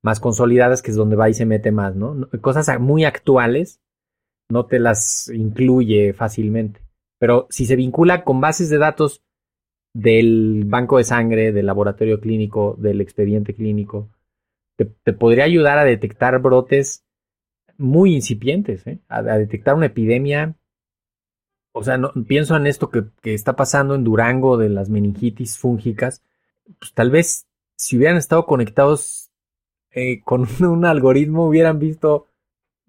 más 0.03 0.20
consolidadas, 0.20 0.82
que 0.82 0.91
es 0.91 0.98
donde 0.98 1.15
va 1.15 1.29
y 1.29 1.34
se 1.34 1.46
mete 1.46 1.72
más, 1.72 1.96
¿no? 1.96 2.27
Cosas 2.41 2.79
muy 2.79 3.06
actuales 3.06 3.82
no 4.51 4.65
te 4.65 4.79
las 4.79 5.29
incluye 5.29 6.13
fácilmente. 6.13 6.82
Pero 7.20 7.48
si 7.50 7.65
se 7.65 7.75
vincula 7.75 8.24
con 8.24 8.41
bases 8.41 8.70
de 8.70 8.77
datos 8.77 9.24
del 9.94 10.63
banco 10.65 10.98
de 10.98 11.03
sangre, 11.03 11.51
del 11.51 11.65
laboratorio 11.65 12.20
clínico, 12.20 12.75
del 12.79 13.01
expediente 13.01 13.53
clínico, 13.53 14.10
te, 14.77 15.13
podría 15.13 15.44
ayudar 15.44 15.77
a 15.77 15.84
detectar 15.84 16.39
brotes 16.41 17.06
muy 17.77 18.15
incipientes, 18.15 18.86
¿eh? 18.88 19.00
a, 19.08 19.22
detectar 19.22 19.75
una 19.75 19.88
epidemia. 19.88 20.56
O 21.72 21.84
sea, 21.84 21.98
no, 21.98 22.12
pienso 22.28 22.56
en 22.56 22.68
esto 22.68 22.90
que, 22.90 23.04
que, 23.22 23.34
está 23.34 23.56
pasando 23.56 23.96
en 23.96 24.04
Durango 24.04 24.58
de 24.58 24.70
las 24.70 24.90
meningitis 24.90 25.58
fúngicas. 25.58 26.24
Pues 26.80 26.94
tal 26.94 27.12
vez 27.12 27.46
si 27.76 27.98
hubieran 27.98 28.18
estado 28.18 28.46
conectados 28.46 29.30
eh, 29.92 30.22
con 30.26 30.48
un, 30.62 30.86
algoritmo 30.86 31.48
hubieran 31.48 31.80
visto 31.80 32.28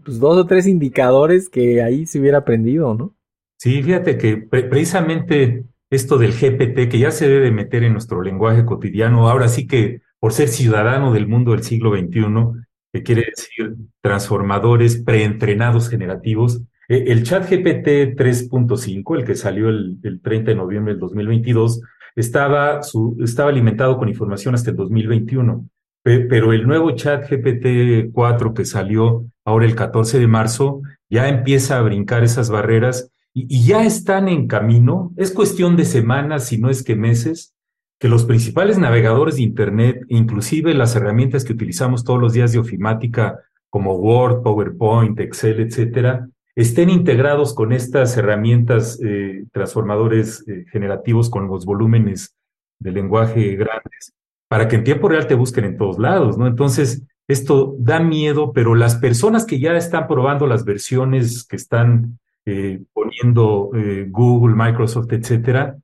pues, 0.04 0.18
dos 0.18 0.36
o 0.36 0.46
tres 0.46 0.66
indicadores 0.66 1.48
que 1.48 1.82
ahí 1.82 2.06
se 2.06 2.20
hubiera 2.20 2.38
aprendido, 2.38 2.94
¿no? 2.94 3.14
Sí, 3.56 3.82
fíjate 3.82 4.16
que 4.16 4.38
precisamente 4.38 5.64
esto 5.90 6.16
del 6.16 6.32
GPT, 6.32 6.88
que 6.88 6.98
ya 6.98 7.10
se 7.10 7.28
debe 7.28 7.50
meter 7.50 7.84
en 7.84 7.92
nuestro 7.92 8.22
lenguaje 8.22 8.64
cotidiano, 8.64 9.28
ahora 9.28 9.48
sí 9.48 9.66
que 9.66 10.00
por 10.18 10.32
ser 10.32 10.48
ciudadano 10.48 11.12
del 11.12 11.28
mundo 11.28 11.50
del 11.50 11.62
siglo 11.62 11.94
XXI, 11.94 12.64
que 12.92 13.02
quiere 13.02 13.26
decir 13.28 13.76
transformadores 14.00 15.02
preentrenados 15.02 15.90
generativos, 15.90 16.62
el 16.90 17.22
chat 17.22 17.48
GPT 17.48 18.16
3.5, 18.16 19.16
el 19.16 19.24
que 19.24 19.36
salió 19.36 19.68
el, 19.68 20.20
30 20.22 20.50
de 20.50 20.56
noviembre 20.56 20.94
del 20.94 21.00
2022, 21.00 21.82
estaba, 22.16 22.80
estaba 23.22 23.48
alimentado 23.48 23.96
con 23.96 24.08
información 24.08 24.56
hasta 24.56 24.70
el 24.70 24.76
2021. 24.76 25.68
Pero 26.02 26.52
el 26.52 26.66
nuevo 26.66 26.90
chat 26.92 27.30
GPT 27.30 28.10
4 28.12 28.54
que 28.54 28.64
salió 28.64 29.24
ahora 29.44 29.66
el 29.66 29.76
14 29.76 30.18
de 30.18 30.26
marzo 30.26 30.82
ya 31.08 31.28
empieza 31.28 31.78
a 31.78 31.82
brincar 31.82 32.24
esas 32.24 32.50
barreras 32.50 33.12
y, 33.32 33.64
ya 33.64 33.84
están 33.84 34.28
en 34.28 34.48
camino. 34.48 35.12
Es 35.16 35.30
cuestión 35.30 35.76
de 35.76 35.84
semanas, 35.84 36.46
si 36.46 36.58
no 36.58 36.70
es 36.70 36.82
que 36.82 36.96
meses, 36.96 37.54
que 38.00 38.08
los 38.08 38.24
principales 38.24 38.78
navegadores 38.78 39.36
de 39.36 39.42
Internet, 39.42 40.04
inclusive 40.08 40.74
las 40.74 40.96
herramientas 40.96 41.44
que 41.44 41.52
utilizamos 41.52 42.02
todos 42.02 42.20
los 42.20 42.32
días 42.32 42.50
de 42.50 42.58
ofimática 42.58 43.38
como 43.68 43.94
Word, 43.94 44.42
PowerPoint, 44.42 45.20
Excel, 45.20 45.60
etcétera, 45.60 46.28
estén 46.54 46.90
integrados 46.90 47.54
con 47.54 47.72
estas 47.72 48.16
herramientas 48.16 49.00
eh, 49.02 49.44
transformadores 49.52 50.46
eh, 50.48 50.64
generativos 50.70 51.30
con 51.30 51.46
los 51.48 51.64
volúmenes 51.64 52.34
de 52.78 52.92
lenguaje 52.92 53.56
grandes 53.56 54.14
para 54.48 54.66
que 54.68 54.76
en 54.76 54.84
tiempo 54.84 55.08
real 55.08 55.26
te 55.26 55.34
busquen 55.34 55.64
en 55.64 55.76
todos 55.76 55.98
lados, 55.98 56.36
¿no? 56.36 56.46
Entonces, 56.46 57.02
esto 57.28 57.76
da 57.78 58.00
miedo, 58.00 58.52
pero 58.52 58.74
las 58.74 58.96
personas 58.96 59.46
que 59.46 59.60
ya 59.60 59.76
están 59.76 60.08
probando 60.08 60.48
las 60.48 60.64
versiones 60.64 61.44
que 61.44 61.54
están 61.54 62.18
eh, 62.46 62.82
poniendo 62.92 63.70
Google, 64.08 64.56
Microsoft, 64.56 65.12
etcétera, 65.12 65.76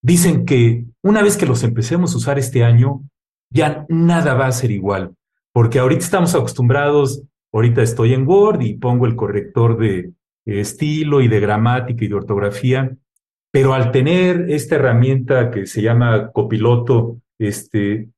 dicen 0.00 0.46
que 0.46 0.84
una 1.02 1.22
vez 1.22 1.36
que 1.36 1.44
los 1.44 1.62
empecemos 1.64 2.14
a 2.14 2.16
usar 2.16 2.38
este 2.38 2.64
año, 2.64 3.02
ya 3.50 3.84
nada 3.88 4.34
va 4.34 4.46
a 4.46 4.52
ser 4.52 4.70
igual, 4.70 5.14
porque 5.52 5.78
ahorita 5.78 6.04
estamos 6.04 6.34
acostumbrados, 6.34 7.22
ahorita 7.54 7.82
estoy 7.82 8.12
en 8.12 8.26
Word 8.26 8.60
y 8.62 8.74
pongo 8.74 9.06
el 9.06 9.14
corrector 9.14 9.78
de 9.78 9.98
eh, 9.98 10.10
estilo 10.44 11.20
y 11.20 11.28
de 11.28 11.40
gramática 11.40 12.04
y 12.04 12.08
de 12.08 12.14
ortografía, 12.14 12.90
pero 13.50 13.72
al 13.72 13.92
tener 13.92 14.46
esta 14.50 14.74
herramienta 14.74 15.50
que 15.52 15.66
se 15.66 15.80
llama 15.80 16.32
copiloto, 16.32 17.20
este, 17.38 18.08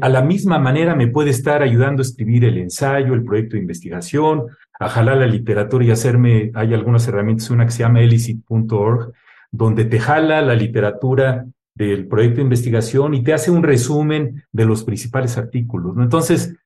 a 0.00 0.08
la 0.08 0.22
misma 0.22 0.58
manera 0.58 0.94
me 0.94 1.08
puede 1.08 1.30
estar 1.30 1.62
ayudando 1.62 2.00
a 2.00 2.06
escribir 2.06 2.44
el 2.44 2.56
ensayo, 2.56 3.12
el 3.12 3.24
proyecto 3.24 3.56
de 3.56 3.62
investigación, 3.62 4.46
a 4.80 4.88
jalar 4.88 5.18
la 5.18 5.26
literatura 5.26 5.84
y 5.84 5.90
hacerme, 5.90 6.50
hay 6.54 6.72
algunas 6.72 7.06
herramientas, 7.06 7.50
una 7.50 7.66
que 7.66 7.72
se 7.72 7.80
llama 7.80 8.00
elicit.org, 8.00 9.12
donde 9.50 9.84
te 9.84 9.98
jala 9.98 10.40
la 10.40 10.54
literatura 10.54 11.44
del 11.74 12.06
proyecto 12.06 12.36
de 12.36 12.44
investigación 12.44 13.12
y 13.12 13.22
te 13.22 13.34
hace 13.34 13.50
un 13.50 13.62
resumen 13.62 14.44
de 14.52 14.64
los 14.64 14.82
principales 14.84 15.36
artículos. 15.36 15.94
Entonces, 15.98 16.56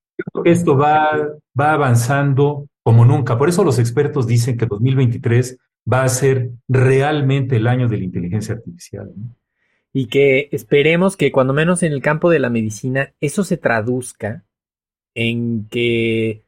esto 0.45 0.77
va, 0.77 1.11
va 1.59 1.73
avanzando 1.73 2.69
como 2.83 3.05
nunca. 3.05 3.39
Por 3.39 3.49
eso 3.49 3.65
los 3.65 3.79
expertos 3.79 4.27
dicen 4.27 4.57
que 4.57 4.67
2023 4.67 5.59
va 5.91 6.03
a 6.03 6.09
ser 6.09 6.50
realmente 6.69 7.57
el 7.57 7.67
año 7.67 7.89
de 7.89 7.99
la 7.99 8.05
inteligencia 8.05 8.55
artificial. 8.55 9.11
y 9.93 10.07
que 10.07 10.49
esperemos 10.53 11.17
que 11.17 11.33
cuando 11.33 11.53
menos 11.53 11.83
en 11.83 11.93
el 11.93 12.00
campo 12.00 12.31
de 12.31 12.39
la 12.39 12.49
medicina 12.49 13.12
eso 13.21 13.43
se 13.43 13.57
traduzca 13.57 14.45
en 15.15 15.67
que 15.69 16.45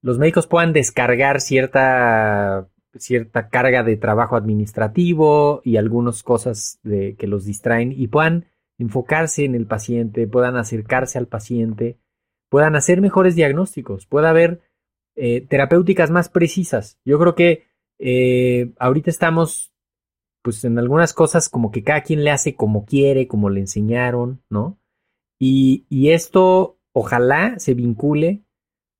los 0.00 0.18
médicos 0.18 0.46
puedan 0.46 0.72
descargar 0.72 1.40
cierta, 1.40 2.68
cierta 2.94 3.48
carga 3.48 3.82
de 3.82 3.96
trabajo 3.96 4.36
administrativo 4.36 5.60
y 5.64 5.76
algunas 5.76 6.22
cosas 6.22 6.78
que 6.84 7.26
los 7.26 7.44
distraen 7.44 7.92
y 7.92 8.06
puedan 8.06 8.46
enfocarse 8.78 9.44
en 9.44 9.54
el 9.54 9.66
paciente, 9.66 10.26
puedan 10.26 10.56
acercarse 10.56 11.18
al 11.18 11.26
paciente, 11.26 11.98
puedan 12.48 12.76
hacer 12.76 13.00
mejores 13.00 13.34
diagnósticos, 13.34 14.06
pueda 14.06 14.30
haber 14.30 14.60
eh, 15.16 15.40
terapéuticas 15.42 16.10
más 16.10 16.28
precisas. 16.28 16.98
Yo 17.04 17.18
creo 17.18 17.34
que 17.34 17.64
eh, 17.98 18.72
ahorita 18.78 19.10
estamos 19.10 19.72
pues 20.42 20.64
en 20.64 20.78
algunas 20.78 21.12
cosas 21.12 21.48
como 21.48 21.72
que 21.72 21.82
cada 21.82 22.02
quien 22.02 22.22
le 22.22 22.30
hace 22.30 22.54
como 22.54 22.84
quiere, 22.84 23.26
como 23.26 23.50
le 23.50 23.58
enseñaron, 23.60 24.44
¿no? 24.48 24.78
Y, 25.40 25.84
esto 26.10 26.78
ojalá 26.92 27.58
se 27.58 27.74
vincule 27.74 28.44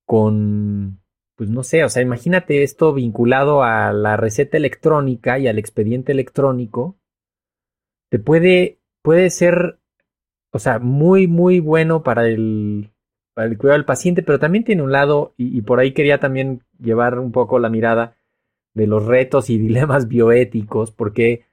con, 0.06 1.00
pues 1.36 1.48
no 1.48 1.62
sé, 1.62 1.84
o 1.84 1.88
sea, 1.88 2.02
imagínate 2.02 2.64
esto 2.64 2.92
vinculado 2.92 3.62
a 3.62 3.92
la 3.92 4.16
receta 4.16 4.56
electrónica 4.56 5.38
y 5.38 5.46
al 5.46 5.58
expediente 5.58 6.12
electrónico, 6.12 6.98
te 8.10 8.18
puede, 8.18 8.80
puede 9.02 9.30
ser, 9.30 9.78
o 10.52 10.58
sea, 10.58 10.78
muy, 10.80 11.28
muy 11.28 11.60
bueno 11.60 12.02
para 12.02 12.26
el, 12.26 12.90
para 13.36 13.48
el 13.48 13.58
cuidado 13.58 13.76
del 13.76 13.84
paciente, 13.84 14.22
pero 14.22 14.38
también 14.38 14.64
tiene 14.64 14.82
un 14.82 14.92
lado, 14.92 15.34
y 15.36 15.60
por 15.60 15.78
ahí 15.78 15.92
quería 15.92 16.18
también 16.18 16.62
llevar 16.78 17.18
un 17.18 17.32
poco 17.32 17.58
la 17.58 17.68
mirada, 17.68 18.16
de 18.72 18.86
los 18.86 19.04
retos 19.04 19.50
y 19.50 19.58
dilemas 19.66 20.08
bioéticos, 20.08 20.90
porque 20.90 21.44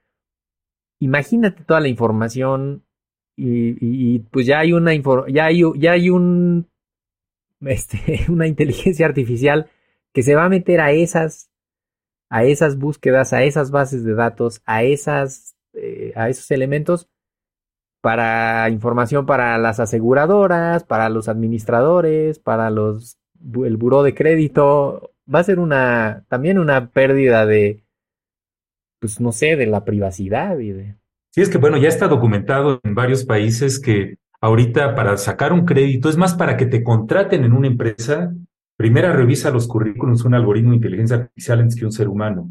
imagínate 0.98 1.62
toda 1.62 1.80
la 1.80 1.88
información 1.88 2.84
y, 3.36 4.20
pues 4.30 4.46
ya 4.46 4.60
hay 4.60 4.72
una 4.72 4.94
ya 5.28 5.44
hay, 5.44 5.60
ya 5.76 5.92
hay 5.92 6.08
este, 7.66 8.24
una 8.30 8.46
inteligencia 8.46 9.04
artificial 9.04 9.68
que 10.14 10.22
se 10.22 10.36
va 10.36 10.46
a 10.46 10.48
meter 10.48 10.80
a 10.80 10.92
esas 10.92 11.50
a 12.30 12.44
esas 12.44 12.78
búsquedas, 12.78 13.34
a 13.34 13.42
esas 13.42 13.70
bases 13.70 14.04
de 14.04 14.14
datos, 14.14 14.62
a 14.64 14.84
esas 14.84 15.54
eh, 15.74 16.14
a 16.16 16.30
esos 16.30 16.50
elementos 16.50 17.10
para 18.04 18.68
información 18.68 19.24
para 19.24 19.56
las 19.56 19.80
aseguradoras, 19.80 20.84
para 20.84 21.08
los 21.08 21.26
administradores, 21.26 22.38
para 22.38 22.68
los 22.68 23.16
el 23.64 23.78
buró 23.78 24.02
de 24.02 24.14
crédito, 24.14 25.12
va 25.32 25.38
a 25.38 25.44
ser 25.44 25.58
una 25.58 26.22
también 26.28 26.58
una 26.58 26.90
pérdida 26.90 27.46
de, 27.46 27.82
pues 29.00 29.22
no 29.22 29.32
sé, 29.32 29.56
de 29.56 29.64
la 29.64 29.86
privacidad 29.86 30.58
y. 30.58 30.74
Sí, 31.30 31.40
es 31.40 31.48
que 31.48 31.56
bueno, 31.56 31.78
ya 31.78 31.88
está 31.88 32.06
documentado 32.06 32.78
en 32.82 32.94
varios 32.94 33.24
países 33.24 33.80
que 33.80 34.18
ahorita 34.42 34.94
para 34.94 35.16
sacar 35.16 35.54
un 35.54 35.64
crédito 35.64 36.10
es 36.10 36.18
más 36.18 36.34
para 36.34 36.58
que 36.58 36.66
te 36.66 36.84
contraten 36.84 37.42
en 37.44 37.54
una 37.54 37.68
empresa, 37.68 38.34
primero 38.76 39.14
revisa 39.14 39.50
los 39.50 39.66
currículums 39.66 40.26
un 40.26 40.34
algoritmo 40.34 40.72
de 40.72 40.76
inteligencia 40.76 41.16
artificial 41.16 41.60
antes 41.60 41.74
que 41.74 41.86
un 41.86 41.92
ser 41.92 42.08
humano. 42.08 42.50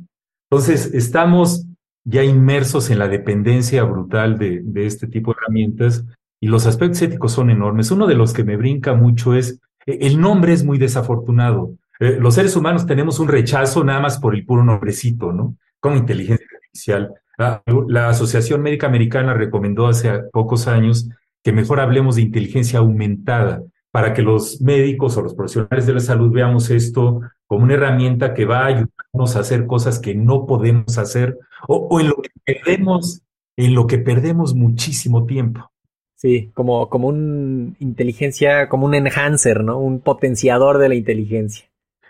Entonces, 0.50 0.91
estamos 0.95 1.67
ya 2.03 2.24
inmersos 2.24 2.89
en 2.89 3.00
la 3.00 3.07
dependencia 3.07 3.83
brutal 3.83 4.38
de, 4.38 4.62
de 4.63 4.86
este 4.86 5.07
tipo 5.07 5.31
de 5.31 5.38
herramientas 5.41 6.05
y 6.43 6.48
los 6.48 6.65
aspectos 6.65 7.01
éticos 7.01 7.31
son 7.31 7.50
enormes. 7.50 7.89
Uno 7.91 8.05
de 8.05 8.15
los 8.15 8.33
que 8.33 8.43
me 8.43 8.57
brinca 8.57 8.93
mucho 8.93 9.33
es, 9.33 9.62
e, 9.86 10.00
el 10.01 10.19
nombre 10.19 10.51
es 10.51 10.65
muy 10.65 10.77
desafortunado. 10.77 11.77
Eh, 12.01 12.17
los 12.19 12.36
seres 12.36 12.55
humanos 12.57 12.86
tenemos 12.86 13.19
un 13.19 13.29
rechazo 13.29 13.83
nada 13.86 14.01
más 14.01 14.19
por 14.19 14.36
el 14.36 14.45
puro 14.45 14.62
nombrecito, 14.62 15.31
¿no? 15.31 15.55
Como 15.79 15.95
inteligencia 15.95 16.45
artificial. 16.53 17.13
La, 17.38 18.10
Asociación 18.10 18.62
Médica 18.62 18.88
Americana 18.88 19.33
recomendó 19.33 19.88
hace 19.88 20.12
pocos 20.33 20.67
años 20.67 21.10
que 21.43 21.53
mejor 21.53 21.79
hablemos 21.79 22.17
de 22.17 22.24
inteligencia 22.24 22.79
aumentada 22.79 23.62
para 23.94 24.12
que 24.16 24.24
los 24.24 24.60
médicos 24.60 25.16
o 25.16 25.22
los 25.22 25.36
profesionales 25.36 25.86
de 25.86 25.94
la 25.94 26.00
salud 26.00 26.32
veamos 26.32 26.72
esto 26.72 27.22
como 27.46 27.66
una 27.66 27.76
herramienta 27.76 28.34
que 28.34 28.46
va 28.46 28.62
a 28.62 28.66
ayudarnos 28.66 29.36
a 29.36 29.42
hacer 29.42 29.68
cosas 29.68 30.00
que 30.00 30.16
no 30.16 30.48
podemos 30.48 30.98
hacer 30.98 31.38
o, 31.68 31.76
o 31.92 32.00
en 32.00 32.08
lo 32.08 32.16
que 32.16 32.32
perdemos, 32.44 33.22
en 33.56 33.76
lo 33.76 33.86
que 33.86 34.00
perdemos 34.00 34.56
muchísimo 34.56 35.28
tiempo. 35.28 35.70
Sí, 36.16 36.50
como, 36.56 36.90
como 36.90 37.08
un 37.08 37.76
inteligencia, 37.78 38.68
como 38.68 38.88
un 38.88 38.96
enhancer, 38.96 39.64
¿no? 39.64 39.78
Un 39.78 40.00
potenciador 40.00 40.80
de 40.80 40.90
la 40.90 40.96
inteligencia. 40.96 41.70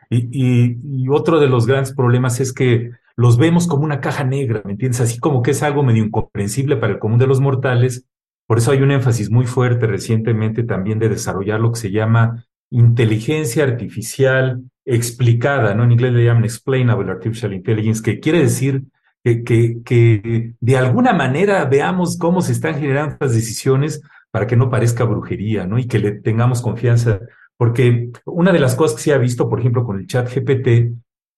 Y, 0.09 0.29
y, 0.31 0.77
y 0.85 1.09
otro 1.09 1.41
de 1.41 1.49
los 1.49 1.67
grandes 1.67 1.93
problemas 1.93 2.39
es 2.39 2.53
que 2.53 2.91
los 3.17 3.37
vemos 3.37 3.67
como 3.67 3.83
una 3.83 3.99
caja 3.99 4.23
negra, 4.23 4.61
¿me 4.63 4.71
entiendes? 4.71 5.01
Así 5.01 5.19
como 5.19 5.41
que 5.41 5.51
es 5.51 5.61
algo 5.63 5.83
medio 5.83 6.05
incomprensible 6.05 6.77
para 6.77 6.93
el 6.93 6.99
común 6.99 7.19
de 7.19 7.27
los 7.27 7.41
mortales. 7.41 8.05
Por 8.53 8.59
eso 8.59 8.69
hay 8.69 8.83
un 8.83 8.91
énfasis 8.91 9.31
muy 9.31 9.47
fuerte 9.47 9.87
recientemente 9.87 10.61
también 10.61 10.99
de 10.99 11.09
desarrollar 11.09 11.59
lo 11.59 11.71
que 11.71 11.79
se 11.79 11.89
llama 11.89 12.45
inteligencia 12.69 13.63
artificial 13.63 14.61
explicada, 14.85 15.73
¿no? 15.73 15.83
En 15.83 15.91
inglés 15.91 16.13
le 16.13 16.25
llaman 16.25 16.43
explainable 16.43 17.09
artificial 17.09 17.51
intelligence, 17.51 18.03
que 18.03 18.19
quiere 18.19 18.41
decir 18.41 18.83
que, 19.23 20.53
de 20.59 20.77
alguna 20.77 21.13
manera 21.13 21.65
veamos 21.65 22.15
cómo 22.19 22.43
se 22.43 22.51
están 22.51 22.75
generando 22.75 23.17
las 23.19 23.33
decisiones 23.33 24.03
para 24.29 24.45
que 24.45 24.55
no 24.55 24.69
parezca 24.69 25.03
brujería, 25.03 25.65
¿no? 25.65 25.79
Y 25.79 25.87
que 25.87 25.97
le 25.97 26.11
tengamos 26.11 26.61
confianza. 26.61 27.21
Porque 27.57 28.11
una 28.23 28.51
de 28.51 28.59
las 28.59 28.75
cosas 28.75 28.97
que 28.97 29.01
se 29.01 29.13
ha 29.13 29.17
visto, 29.17 29.49
por 29.49 29.61
ejemplo, 29.61 29.83
con 29.83 29.97
el 29.97 30.05
chat 30.05 30.31
GPT, 30.31 30.93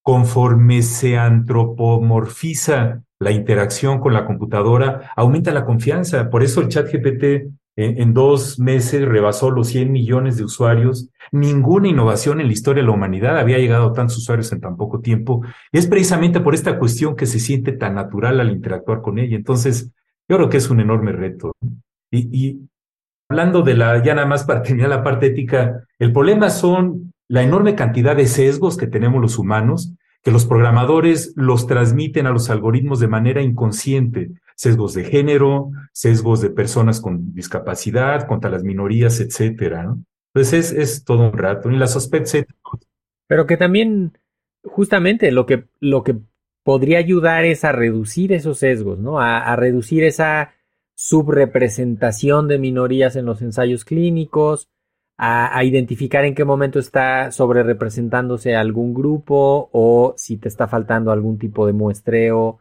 conforme 0.05 0.83
se 0.83 1.17
antropomorfiza 1.17 3.01
la 3.19 3.31
interacción 3.31 3.99
con 3.99 4.13
la 4.13 4.27
computadora, 4.27 5.11
aumenta 5.15 5.51
la 5.51 5.65
confianza. 5.65 6.29
Por 6.29 6.43
eso 6.43 6.61
el 6.61 6.67
chat 6.67 6.93
GPT 6.93 7.23
en, 7.75 7.99
en, 7.99 8.13
dos 8.13 8.59
meses 8.59 9.03
rebasó 9.03 9.49
los 9.49 9.69
100 9.69 9.91
millones 9.91 10.37
de 10.37 10.43
usuarios. 10.43 11.09
Ninguna 11.31 11.87
innovación 11.87 12.39
en 12.39 12.45
la 12.45 12.53
historia 12.53 12.83
de 12.83 12.87
la 12.87 12.93
humanidad 12.93 13.39
había 13.39 13.57
llegado 13.57 13.87
a 13.87 13.93
tantos 13.93 14.17
usuarios 14.17 14.51
en 14.51 14.61
tan 14.61 14.77
poco 14.77 14.99
tiempo. 14.99 15.41
Y 15.71 15.79
es 15.79 15.87
precisamente 15.87 16.39
por 16.39 16.53
esta 16.53 16.77
cuestión 16.77 17.15
que 17.15 17.25
se 17.25 17.39
siente 17.39 17.71
tan 17.71 17.95
natural 17.95 18.39
al 18.39 18.51
interactuar 18.51 19.01
con 19.01 19.17
ella. 19.17 19.35
Entonces, 19.35 19.91
yo 20.29 20.37
creo 20.37 20.49
que 20.49 20.57
es 20.57 20.69
un 20.69 20.81
enorme 20.81 21.13
reto. 21.13 21.51
Y, 22.11 22.29
y 22.31 22.59
hablando 23.27 23.63
de 23.63 23.73
la, 23.73 24.03
ya 24.03 24.13
nada 24.13 24.27
más 24.27 24.43
para 24.43 24.61
terminar 24.61 24.89
la 24.89 25.03
parte 25.03 25.25
ética, 25.25 25.83
el 25.97 26.13
problema 26.13 26.51
son 26.51 27.11
la 27.27 27.43
enorme 27.43 27.75
cantidad 27.75 28.15
de 28.15 28.27
sesgos 28.27 28.77
que 28.77 28.87
tenemos 28.87 29.21
los 29.21 29.37
humanos, 29.37 29.93
que 30.23 30.31
los 30.31 30.45
programadores 30.45 31.33
los 31.35 31.67
transmiten 31.67 32.27
a 32.27 32.31
los 32.31 32.49
algoritmos 32.49 32.99
de 32.99 33.07
manera 33.07 33.41
inconsciente 33.41 34.31
sesgos 34.55 34.93
de 34.93 35.03
género, 35.03 35.71
sesgos 35.91 36.41
de 36.41 36.49
personas 36.49 37.01
con 37.01 37.33
discapacidad, 37.33 38.25
contra 38.25 38.49
las 38.49 38.63
minorías, 38.63 39.19
etcétera, 39.19 39.83
¿no? 39.83 40.03
Entonces 40.33 40.71
es, 40.71 40.77
es 40.77 41.03
todo 41.03 41.29
un 41.29 41.37
rato. 41.37 41.69
Y 41.69 41.77
las 41.77 41.95
aspectos 41.95 42.45
Pero 43.27 43.45
que 43.45 43.57
también, 43.57 44.17
justamente, 44.63 45.31
lo 45.31 45.45
que, 45.45 45.65
lo 45.79 46.03
que 46.03 46.17
podría 46.63 46.99
ayudar 46.99 47.45
es 47.45 47.63
a 47.63 47.71
reducir 47.71 48.33
esos 48.33 48.59
sesgos, 48.59 48.99
¿no? 48.99 49.19
A 49.19 49.55
reducir 49.55 50.03
esa 50.03 50.53
subrepresentación 50.95 52.47
de 52.47 52.57
minorías 52.57 53.15
en 53.15 53.25
los 53.25 53.41
ensayos 53.41 53.85
clínicos, 53.85 54.69
a, 55.17 55.63
identificar 55.63 56.25
en 56.25 56.35
qué 56.35 56.43
momento 56.43 56.79
está 56.79 57.31
sobre 57.31 57.63
representándose 57.63 58.55
algún 58.55 58.93
grupo 58.93 59.69
o 59.71 60.13
si 60.17 60.37
te 60.37 60.49
está 60.49 60.67
faltando 60.67 61.11
algún 61.11 61.37
tipo 61.37 61.65
de 61.65 61.73
muestreo 61.73 62.59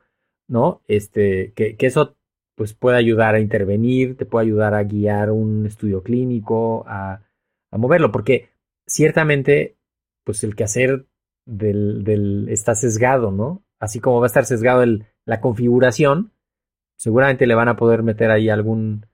¿no? 0.48 0.82
Este, 0.88 1.52
que, 1.54 1.76
que, 1.76 1.86
eso 1.86 2.16
pues 2.54 2.74
puede 2.74 2.96
ayudar 2.96 3.34
a 3.34 3.40
intervenir, 3.40 4.16
te 4.16 4.26
puede 4.26 4.46
ayudar 4.46 4.74
a 4.74 4.84
guiar 4.84 5.30
un 5.30 5.66
estudio 5.66 6.02
clínico, 6.02 6.84
a, 6.86 7.22
a 7.70 7.78
moverlo, 7.78 8.12
porque 8.12 8.50
ciertamente, 8.86 9.76
pues 10.24 10.44
el 10.44 10.54
quehacer 10.54 11.06
del, 11.46 12.04
del, 12.04 12.48
está 12.48 12.74
sesgado, 12.74 13.32
¿no? 13.32 13.64
Así 13.80 14.00
como 14.00 14.20
va 14.20 14.26
a 14.26 14.28
estar 14.28 14.44
sesgado 14.44 14.82
el, 14.82 15.06
la 15.24 15.40
configuración, 15.40 16.32
seguramente 16.96 17.46
le 17.46 17.54
van 17.54 17.68
a 17.68 17.76
poder 17.76 18.02
meter 18.02 18.30
ahí 18.30 18.48
algún, 18.48 19.06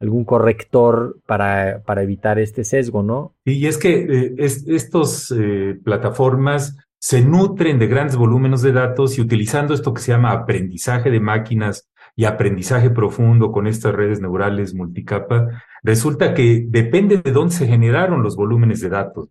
algún 0.00 0.24
corrector 0.24 1.16
para, 1.26 1.82
para 1.84 2.02
evitar 2.02 2.38
este 2.38 2.64
sesgo, 2.64 3.02
¿no? 3.02 3.34
Y 3.44 3.66
es 3.66 3.78
que 3.78 3.94
eh, 3.94 4.34
es, 4.38 4.66
estos 4.68 5.30
eh, 5.30 5.78
plataformas 5.82 6.76
se 6.98 7.20
nutren 7.20 7.78
de 7.78 7.86
grandes 7.86 8.16
volúmenes 8.16 8.62
de 8.62 8.72
datos 8.72 9.18
y 9.18 9.20
utilizando 9.20 9.74
esto 9.74 9.92
que 9.92 10.00
se 10.00 10.12
llama 10.12 10.32
aprendizaje 10.32 11.10
de 11.10 11.20
máquinas 11.20 11.88
y 12.16 12.24
aprendizaje 12.24 12.90
profundo 12.90 13.50
con 13.50 13.66
estas 13.66 13.94
redes 13.94 14.20
neurales 14.20 14.74
multicapa, 14.74 15.62
resulta 15.82 16.32
que 16.32 16.64
depende 16.68 17.18
de 17.18 17.32
dónde 17.32 17.54
se 17.54 17.66
generaron 17.66 18.22
los 18.22 18.36
volúmenes 18.36 18.80
de 18.80 18.88
datos. 18.88 19.28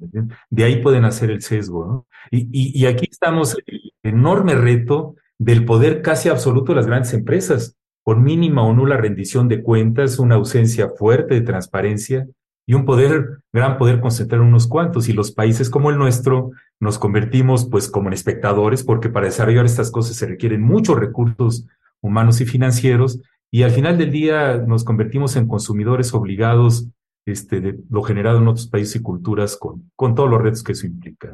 De 0.50 0.64
ahí 0.64 0.82
pueden 0.82 1.06
hacer 1.06 1.32
el 1.32 1.42
sesgo. 1.42 1.86
¿no? 1.86 2.08
Y, 2.30 2.50
y, 2.52 2.80
y 2.80 2.86
aquí 2.86 3.08
estamos 3.10 3.58
el 3.66 3.94
enorme 4.04 4.56
reto 4.56 5.16
del 5.38 5.66
poder 5.66 6.02
casi 6.02 6.30
absoluto 6.30 6.74
de 6.74 6.76
las 6.78 6.88
grandes 6.88 7.14
empresas, 7.14 7.78
con 8.04 8.24
mínima 8.24 8.64
o 8.64 8.74
nula 8.74 8.98
rendición 8.98 9.48
de 9.48 9.64
cuentas, 9.64 10.20
una 10.20 10.36
ausencia 10.36 10.90
fuerte 10.90 11.36
de 11.36 11.42
transparencia 11.42 12.28
y 12.66 12.74
un 12.74 12.86
poder, 12.86 13.40
gran 13.52 13.78
poder 13.78 14.00
concentrado 14.00 14.44
en 14.44 14.50
unos 14.50 14.68
cuantos. 14.68 15.10
Y 15.10 15.14
los 15.14 15.32
países 15.32 15.70
como 15.70 15.90
el 15.90 15.98
nuestro 15.98 16.52
nos 16.80 17.00
convertimos 17.00 17.66
pues 17.70 17.90
como 17.90 18.08
en 18.08 18.14
espectadores, 18.14 18.84
porque 18.84 19.10
para 19.10 19.28
desarrollar 19.28 19.66
estas 19.66 19.92
cosas 19.92 20.18
se 20.18 20.26
requieren 20.26 20.62
muchos 20.62 21.00
recursos 21.00 21.66
humanos 22.02 22.42
y 22.42 22.46
financieros, 22.46 23.22
y 23.50 23.64
al 23.64 23.72
final 23.72 23.98
del 23.98 24.12
día 24.12 24.58
nos 24.58 24.84
convertimos 24.84 25.36
en 25.36 25.48
consumidores 25.48 26.14
obligados 26.14 26.88
este, 27.26 27.62
de 27.62 27.80
lo 27.90 28.04
generado 28.04 28.40
en 28.40 28.48
otros 28.48 28.68
países 28.68 28.98
y 28.98 29.02
culturas 29.02 29.58
con, 29.58 29.92
todos 30.16 30.30
los 30.30 30.42
retos 30.42 30.64
que 30.64 30.74
eso 30.74 30.88
implica. 30.88 31.34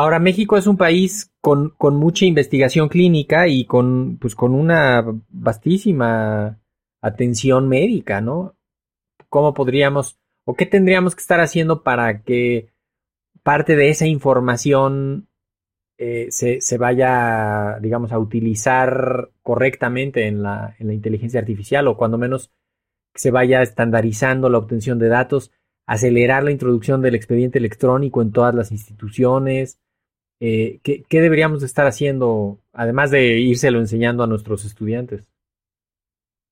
Ahora, 0.00 0.18
México 0.18 0.56
es 0.56 0.66
un 0.66 0.78
país 0.78 1.30
con, 1.42 1.74
con, 1.76 1.96
mucha 1.96 2.24
investigación 2.24 2.88
clínica 2.88 3.48
y 3.48 3.66
con, 3.66 4.16
pues, 4.18 4.34
con 4.34 4.54
una 4.54 5.04
vastísima 5.28 6.58
atención 7.02 7.68
médica, 7.68 8.22
¿no? 8.22 8.56
¿Cómo 9.28 9.52
podríamos 9.52 10.18
o 10.46 10.54
qué 10.54 10.64
tendríamos 10.64 11.14
que 11.14 11.20
estar 11.20 11.40
haciendo 11.40 11.82
para 11.82 12.22
que 12.22 12.70
parte 13.42 13.76
de 13.76 13.90
esa 13.90 14.06
información 14.06 15.28
eh, 15.98 16.28
se, 16.30 16.62
se, 16.62 16.78
vaya, 16.78 17.78
digamos, 17.82 18.10
a 18.10 18.18
utilizar 18.18 19.28
correctamente 19.42 20.26
en 20.28 20.42
la, 20.42 20.76
en 20.78 20.86
la 20.86 20.94
inteligencia 20.94 21.40
artificial 21.40 21.86
o 21.88 21.98
cuando 21.98 22.16
menos 22.16 22.50
se 23.14 23.30
vaya 23.30 23.60
estandarizando 23.60 24.48
la 24.48 24.56
obtención 24.56 24.98
de 24.98 25.08
datos, 25.08 25.52
acelerar 25.84 26.42
la 26.42 26.52
introducción 26.52 27.02
del 27.02 27.16
expediente 27.16 27.58
electrónico 27.58 28.22
en 28.22 28.32
todas 28.32 28.54
las 28.54 28.72
instituciones. 28.72 29.78
Eh, 30.40 30.80
¿qué, 30.82 31.04
¿qué, 31.08 31.20
deberíamos 31.20 31.62
estar 31.62 31.86
haciendo, 31.86 32.58
además 32.72 33.10
de 33.10 33.38
írselo 33.38 33.78
enseñando 33.78 34.22
a 34.22 34.26
nuestros 34.26 34.64
estudiantes? 34.64 35.28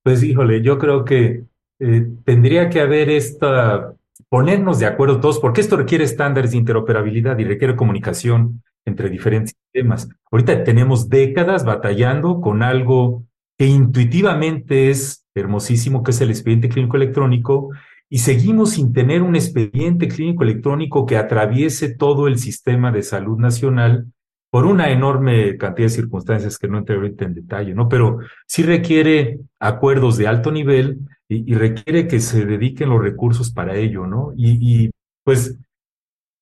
Pues 0.03 0.22
híjole, 0.22 0.62
yo 0.62 0.79
creo 0.79 1.05
que 1.05 1.44
eh, 1.81 2.07
tendría 2.24 2.68
que 2.68 2.81
haber 2.81 3.09
esta, 3.09 3.94
ponernos 4.29 4.79
de 4.79 4.87
acuerdo 4.87 5.20
todos, 5.20 5.38
porque 5.38 5.61
esto 5.61 5.77
requiere 5.77 6.05
estándares 6.05 6.51
de 6.51 6.59
interoperabilidad 6.59 7.38
y 7.38 7.44
requiere 7.44 7.77
comunicación 7.77 8.62
entre 8.85 9.11
diferentes 9.11 9.55
sistemas. 9.55 10.09
Ahorita 10.31 10.64
tenemos 10.64 11.09
décadas 11.09 11.64
batallando 11.64 12.40
con 12.40 12.62
algo 12.62 13.24
que 13.57 13.66
intuitivamente 13.66 14.90
es 14.90 15.27
hermosísimo, 15.35 16.03
que 16.03 16.11
es 16.11 16.20
el 16.20 16.31
expediente 16.31 16.68
clínico 16.68 16.96
electrónico, 16.96 17.70
y 18.11 18.18
seguimos 18.18 18.71
sin 18.71 18.92
tener 18.92 19.23
un 19.23 19.37
expediente 19.37 20.09
clínico 20.09 20.42
electrónico 20.42 21.05
que 21.07 21.16
atraviese 21.16 21.94
todo 21.94 22.27
el 22.27 22.38
sistema 22.38 22.90
de 22.90 23.03
salud 23.03 23.38
nacional 23.38 24.07
por 24.51 24.64
una 24.64 24.90
enorme 24.90 25.59
cantidad 25.59 25.87
de 25.87 25.94
circunstancias 25.94 26.57
que 26.57 26.68
no 26.68 26.79
entré 26.79 26.97
ahorita 26.97 27.27
en 27.27 27.35
detalle, 27.35 27.75
¿no? 27.75 27.88
Pero 27.88 28.18
sí 28.47 28.62
requiere 28.62 29.40
acuerdos 29.61 30.16
de 30.16 30.27
alto 30.27 30.51
nivel 30.51 31.01
y, 31.29 31.55
requiere 31.55 32.09
que 32.09 32.21
se 32.21 32.47
dediquen 32.47 32.88
los 32.88 33.03
recursos 33.03 33.53
para 33.53 33.77
ello, 33.77 34.07
¿no? 34.07 34.33
Y, 34.35 34.85
y, 34.87 34.90
pues 35.23 35.59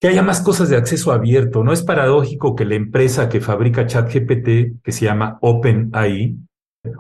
que 0.01 0.09
haya 0.09 0.23
más 0.23 0.41
cosas 0.41 0.69
de 0.69 0.77
acceso 0.77 1.11
abierto. 1.11 1.65
No 1.65 1.73
es 1.73 1.83
paradójico 1.83 2.55
que 2.55 2.65
la 2.65 2.75
empresa 2.77 3.29
que 3.29 3.41
fabrica 3.41 3.87
ChatGPT, 3.87 4.83
que 4.85 4.93
se 4.93 5.07
llama 5.07 5.39
OpenAI, 5.41 6.37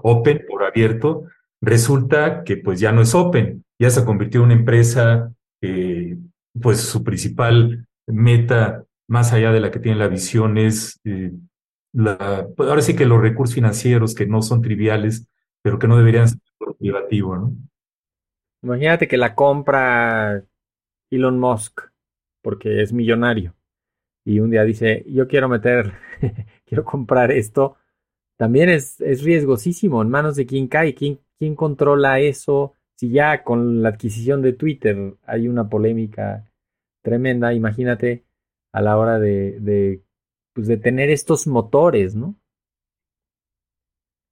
Open 0.02 0.42
por 0.48 0.64
abierto, 0.64 1.24
resulta 1.60 2.42
que 2.42 2.56
pues 2.56 2.80
ya 2.80 2.90
no 2.90 3.02
es 3.02 3.14
Open, 3.14 3.64
ya 3.78 3.90
se 3.90 4.04
convirtió 4.04 4.40
en 4.40 4.46
una 4.46 4.54
empresa, 4.54 5.32
eh, 5.60 6.16
pues 6.60 6.80
su 6.80 7.04
principal 7.04 7.86
meta, 8.06 8.84
más 9.08 9.32
allá 9.32 9.52
de 9.52 9.60
la 9.60 9.70
que 9.70 9.80
tiene 9.80 9.98
la 9.98 10.08
visión, 10.08 10.58
es 10.58 11.00
eh, 11.04 11.32
la, 11.92 12.48
pues 12.56 12.68
ahora 12.68 12.82
sí 12.82 12.96
que 12.96 13.06
los 13.06 13.20
recursos 13.20 13.54
financieros 13.54 14.14
que 14.14 14.26
no 14.26 14.42
son 14.42 14.62
triviales, 14.62 15.28
pero 15.62 15.78
que 15.78 15.88
no 15.88 15.96
deberían 15.96 16.28
ser 16.28 16.40
privativo, 16.78 17.36
¿no? 17.36 17.56
Imagínate 18.62 19.06
que 19.06 19.16
la 19.16 19.34
compra 19.34 20.42
Elon 21.10 21.38
Musk 21.38 21.82
porque 22.42 22.82
es 22.82 22.92
millonario 22.92 23.54
y 24.24 24.40
un 24.40 24.50
día 24.50 24.64
dice, 24.64 25.04
yo 25.08 25.28
quiero 25.28 25.48
meter, 25.48 25.92
quiero 26.66 26.84
comprar 26.84 27.30
esto, 27.30 27.76
también 28.36 28.68
es, 28.68 29.00
es 29.00 29.22
riesgosísimo 29.22 30.02
en 30.02 30.10
manos 30.10 30.36
de 30.36 30.46
quién 30.46 30.68
cae, 30.68 30.94
quién, 30.94 31.20
quién 31.38 31.54
controla 31.54 32.20
eso. 32.20 32.74
Si 32.96 33.10
ya 33.10 33.42
con 33.44 33.82
la 33.82 33.90
adquisición 33.90 34.42
de 34.42 34.54
Twitter 34.54 35.14
hay 35.26 35.48
una 35.48 35.68
polémica 35.68 36.50
tremenda, 37.02 37.52
imagínate 37.52 38.24
a 38.72 38.80
la 38.80 38.96
hora 38.96 39.18
de, 39.18 40.02
pues 40.54 40.66
de 40.66 40.78
tener 40.78 41.10
estos 41.10 41.46
motores, 41.46 42.14
¿no? 42.14 42.36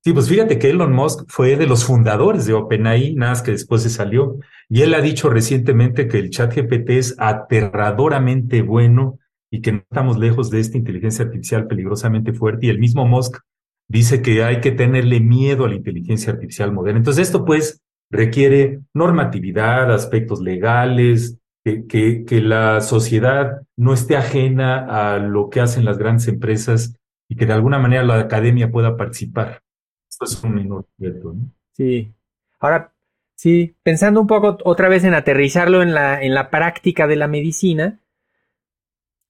Sí, 0.03 0.13
pues 0.13 0.29
fíjate 0.29 0.59
que 0.59 0.69
Elon 0.69 0.93
Musk 0.93 1.25
fue 1.29 1.57
de 1.57 1.67
los 1.67 1.85
fundadores 1.85 2.45
de 2.45 2.53
OpenAI, 2.53 3.15
nada 3.15 3.33
más 3.33 3.43
que 3.43 3.53
después 3.53 3.83
se 3.83 3.89
salió. 3.89 4.39
Y 4.69 4.83
él 4.83 4.93
ha 4.93 5.01
dicho 5.01 5.31
recientemente 5.31 6.09
que 6.09 6.19
el 6.19 6.29
chat 6.29 6.55
GPT 6.55 6.91
es 6.91 7.15
aterradoramente 7.19 8.61
bueno 8.61 9.19
y 9.51 9.63
que 9.63 9.73
no 9.73 9.79
estamos 9.79 10.19
lejos 10.19 10.51
de 10.51 10.61
esta 10.61 10.77
inteligencia 10.77 11.25
artificial 11.25 11.67
peligrosamente 11.67 12.35
fuerte. 12.35 12.67
Y 12.67 12.71
el 12.71 12.79
mismo 12.79 13.07
Musk 13.07 13.39
dice 13.89 14.21
que 14.21 14.43
hay 14.43 14.61
que 14.61 14.73
tenerle 14.73 15.21
miedo 15.21 15.65
a 15.65 15.69
la 15.69 15.77
inteligencia 15.77 16.33
artificial 16.33 16.73
moderna. 16.73 16.99
Entonces 16.99 17.29
esto 17.29 17.45
pues 17.45 17.84
requiere 18.15 18.81
normatividad, 18.95 19.93
aspectos 19.93 20.41
legales, 20.41 21.39
que, 21.65 22.25
que, 22.25 22.41
la 22.41 22.81
sociedad 22.81 23.63
no 23.77 23.95
esté 23.95 24.17
ajena 24.17 25.15
a 25.15 25.19
lo 25.19 25.49
que 25.49 25.61
hacen 25.61 25.85
las 25.85 25.97
grandes 25.97 26.29
empresas 26.29 26.95
y 27.29 27.37
que 27.37 27.47
de 27.47 27.55
alguna 27.55 27.79
manera 27.79 28.03
la 28.03 28.21
academia 28.21 28.71
pueda 28.71 28.97
participar. 28.97 29.63
Esto 30.09 30.27
es 30.27 30.45
un 30.45 30.55
menor 30.55 30.87
reto. 30.99 31.35
Sí. 31.73 32.13
Ahora, 32.61 32.93
sí, 33.35 33.75
pensando 33.83 34.21
un 34.21 34.27
poco 34.27 34.59
otra 34.65 34.89
vez 34.89 35.05
en 35.05 35.15
aterrizarlo 35.15 35.83
en 35.83 35.95
la, 35.95 36.23
en 36.23 36.35
la 36.35 36.51
práctica 36.51 37.07
de 37.07 37.17
la 37.17 37.29
medicina, 37.29 37.99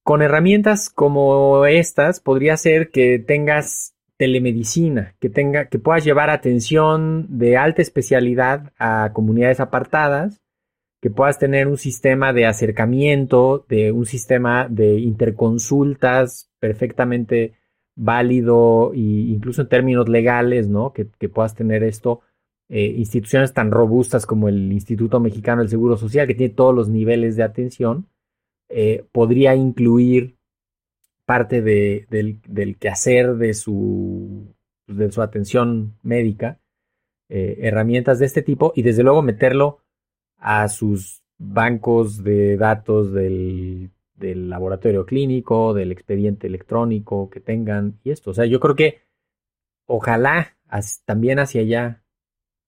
con 0.02 0.20
herramientas 0.20 0.90
como 0.90 1.64
estas 1.66 2.20
podría 2.20 2.56
ser 2.56 2.90
que 2.90 3.18
tengas 3.20 3.93
telemedicina, 4.16 5.14
que 5.18 5.28
tenga, 5.28 5.66
que 5.66 5.78
puedas 5.78 6.04
llevar 6.04 6.30
atención 6.30 7.26
de 7.38 7.56
alta 7.56 7.82
especialidad 7.82 8.72
a 8.78 9.10
comunidades 9.12 9.60
apartadas, 9.60 10.40
que 11.00 11.10
puedas 11.10 11.38
tener 11.38 11.68
un 11.68 11.76
sistema 11.76 12.32
de 12.32 12.46
acercamiento, 12.46 13.66
de 13.68 13.92
un 13.92 14.06
sistema 14.06 14.68
de 14.68 14.98
interconsultas 15.00 16.50
perfectamente 16.58 17.54
válido 17.96 18.92
e 18.94 18.98
incluso 18.98 19.62
en 19.62 19.68
términos 19.68 20.08
legales, 20.08 20.68
¿no? 20.68 20.92
Que, 20.92 21.04
puedas 21.28 21.54
tener 21.54 21.82
esto, 21.82 22.20
eh, 22.68 22.86
instituciones 22.96 23.52
tan 23.52 23.70
robustas 23.70 24.26
como 24.26 24.48
el 24.48 24.72
Instituto 24.72 25.20
Mexicano 25.20 25.60
del 25.60 25.68
Seguro 25.68 25.96
Social, 25.96 26.26
que 26.26 26.34
tiene 26.34 26.54
todos 26.54 26.74
los 26.74 26.88
niveles 26.88 27.36
de 27.36 27.42
atención, 27.42 28.08
eh, 28.70 29.04
podría 29.12 29.54
incluir 29.54 30.36
parte 31.24 31.62
del, 31.62 32.78
quehacer 32.78 33.34
de 33.36 33.54
su, 33.54 34.54
de 34.86 35.10
su 35.10 35.22
atención 35.22 35.96
médica, 36.02 36.58
eh, 37.28 37.58
herramientas 37.60 38.18
de 38.18 38.26
este 38.26 38.42
tipo 38.42 38.72
y 38.76 38.82
desde 38.82 39.02
luego 39.02 39.22
meterlo 39.22 39.78
a 40.38 40.68
sus 40.68 41.22
bancos 41.38 42.22
de 42.22 42.56
datos 42.56 43.12
del 43.12 43.90
del 44.14 44.48
laboratorio 44.48 45.04
clínico, 45.06 45.74
del 45.74 45.92
expediente 45.92 46.46
electrónico 46.46 47.30
que 47.30 47.40
tengan 47.40 47.98
y 48.04 48.10
esto. 48.10 48.30
O 48.30 48.34
sea, 48.34 48.46
yo 48.46 48.60
creo 48.60 48.74
que 48.74 49.02
ojalá 49.86 50.56
también 51.04 51.38
hacia 51.38 51.60
allá 51.62 52.02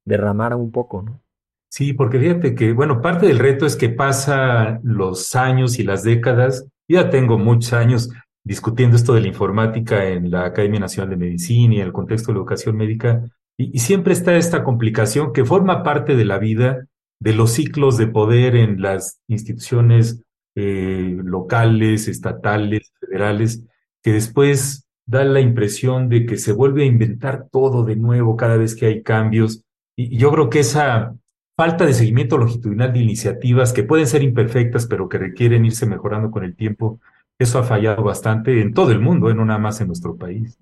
derramara 0.04 0.56
un 0.56 0.70
poco, 0.70 1.02
¿no? 1.02 1.22
Sí, 1.68 1.92
porque 1.92 2.18
fíjate 2.18 2.54
que, 2.54 2.72
bueno, 2.72 3.02
parte 3.02 3.26
del 3.26 3.38
reto 3.38 3.66
es 3.66 3.76
que 3.76 3.88
pasan 3.88 4.80
los 4.84 5.34
años 5.34 5.78
y 5.78 5.82
las 5.82 6.04
décadas. 6.04 6.66
Ya 6.88 7.10
tengo 7.10 7.38
muchos 7.38 7.72
años 7.72 8.10
discutiendo 8.46 8.96
esto 8.96 9.12
de 9.12 9.22
la 9.22 9.26
informática 9.26 10.08
en 10.08 10.30
la 10.30 10.44
Academia 10.44 10.78
Nacional 10.78 11.10
de 11.10 11.16
Medicina 11.16 11.74
y 11.74 11.80
en 11.80 11.86
el 11.86 11.92
contexto 11.92 12.28
de 12.28 12.34
la 12.34 12.38
educación 12.38 12.76
médica, 12.76 13.28
y, 13.58 13.78
siempre 13.80 14.12
está 14.12 14.36
esta 14.36 14.62
complicación 14.62 15.32
que 15.32 15.44
forma 15.44 15.82
parte 15.82 16.14
de 16.14 16.24
la 16.24 16.38
vida 16.38 16.86
de 17.18 17.34
los 17.34 17.52
ciclos 17.52 17.96
de 17.96 18.06
poder 18.06 18.54
en 18.54 18.80
las 18.80 19.20
instituciones 19.26 20.22
eh, 20.54 21.16
locales, 21.24 22.06
estatales, 22.06 22.92
federales, 23.00 23.64
que 24.02 24.12
después 24.12 24.86
da 25.06 25.24
la 25.24 25.40
impresión 25.40 26.08
de 26.08 26.24
que 26.24 26.36
se 26.36 26.52
vuelve 26.52 26.82
a 26.82 26.86
inventar 26.86 27.48
todo 27.50 27.84
de 27.84 27.96
nuevo 27.96 28.36
cada 28.36 28.56
vez 28.56 28.76
que 28.76 28.86
hay 28.86 29.02
cambios. 29.02 29.64
Y, 29.96 30.16
yo 30.16 30.30
creo 30.30 30.50
que 30.50 30.60
esa 30.60 31.16
falta 31.56 31.84
de 31.84 31.94
seguimiento 31.94 32.38
longitudinal 32.38 32.92
de 32.92 33.00
iniciativas 33.00 33.72
que 33.72 33.82
pueden 33.82 34.06
ser 34.06 34.22
imperfectas, 34.22 34.86
pero 34.86 35.08
que 35.08 35.18
requieren 35.18 35.64
irse 35.64 35.86
mejorando 35.86 36.30
con 36.30 36.44
el 36.44 36.54
tiempo, 36.54 37.00
eso 37.38 37.58
ha 37.58 37.62
fallado 37.62 38.02
bastante 38.02 38.60
en 38.60 38.72
todo 38.72 38.92
el 38.92 39.00
mundo, 39.00 39.30
¿eh? 39.30 39.34
no 39.34 39.44
nada 39.44 39.58
más 39.58 39.80
en 39.80 39.88
nuestro 39.88 40.16
país. 40.16 40.58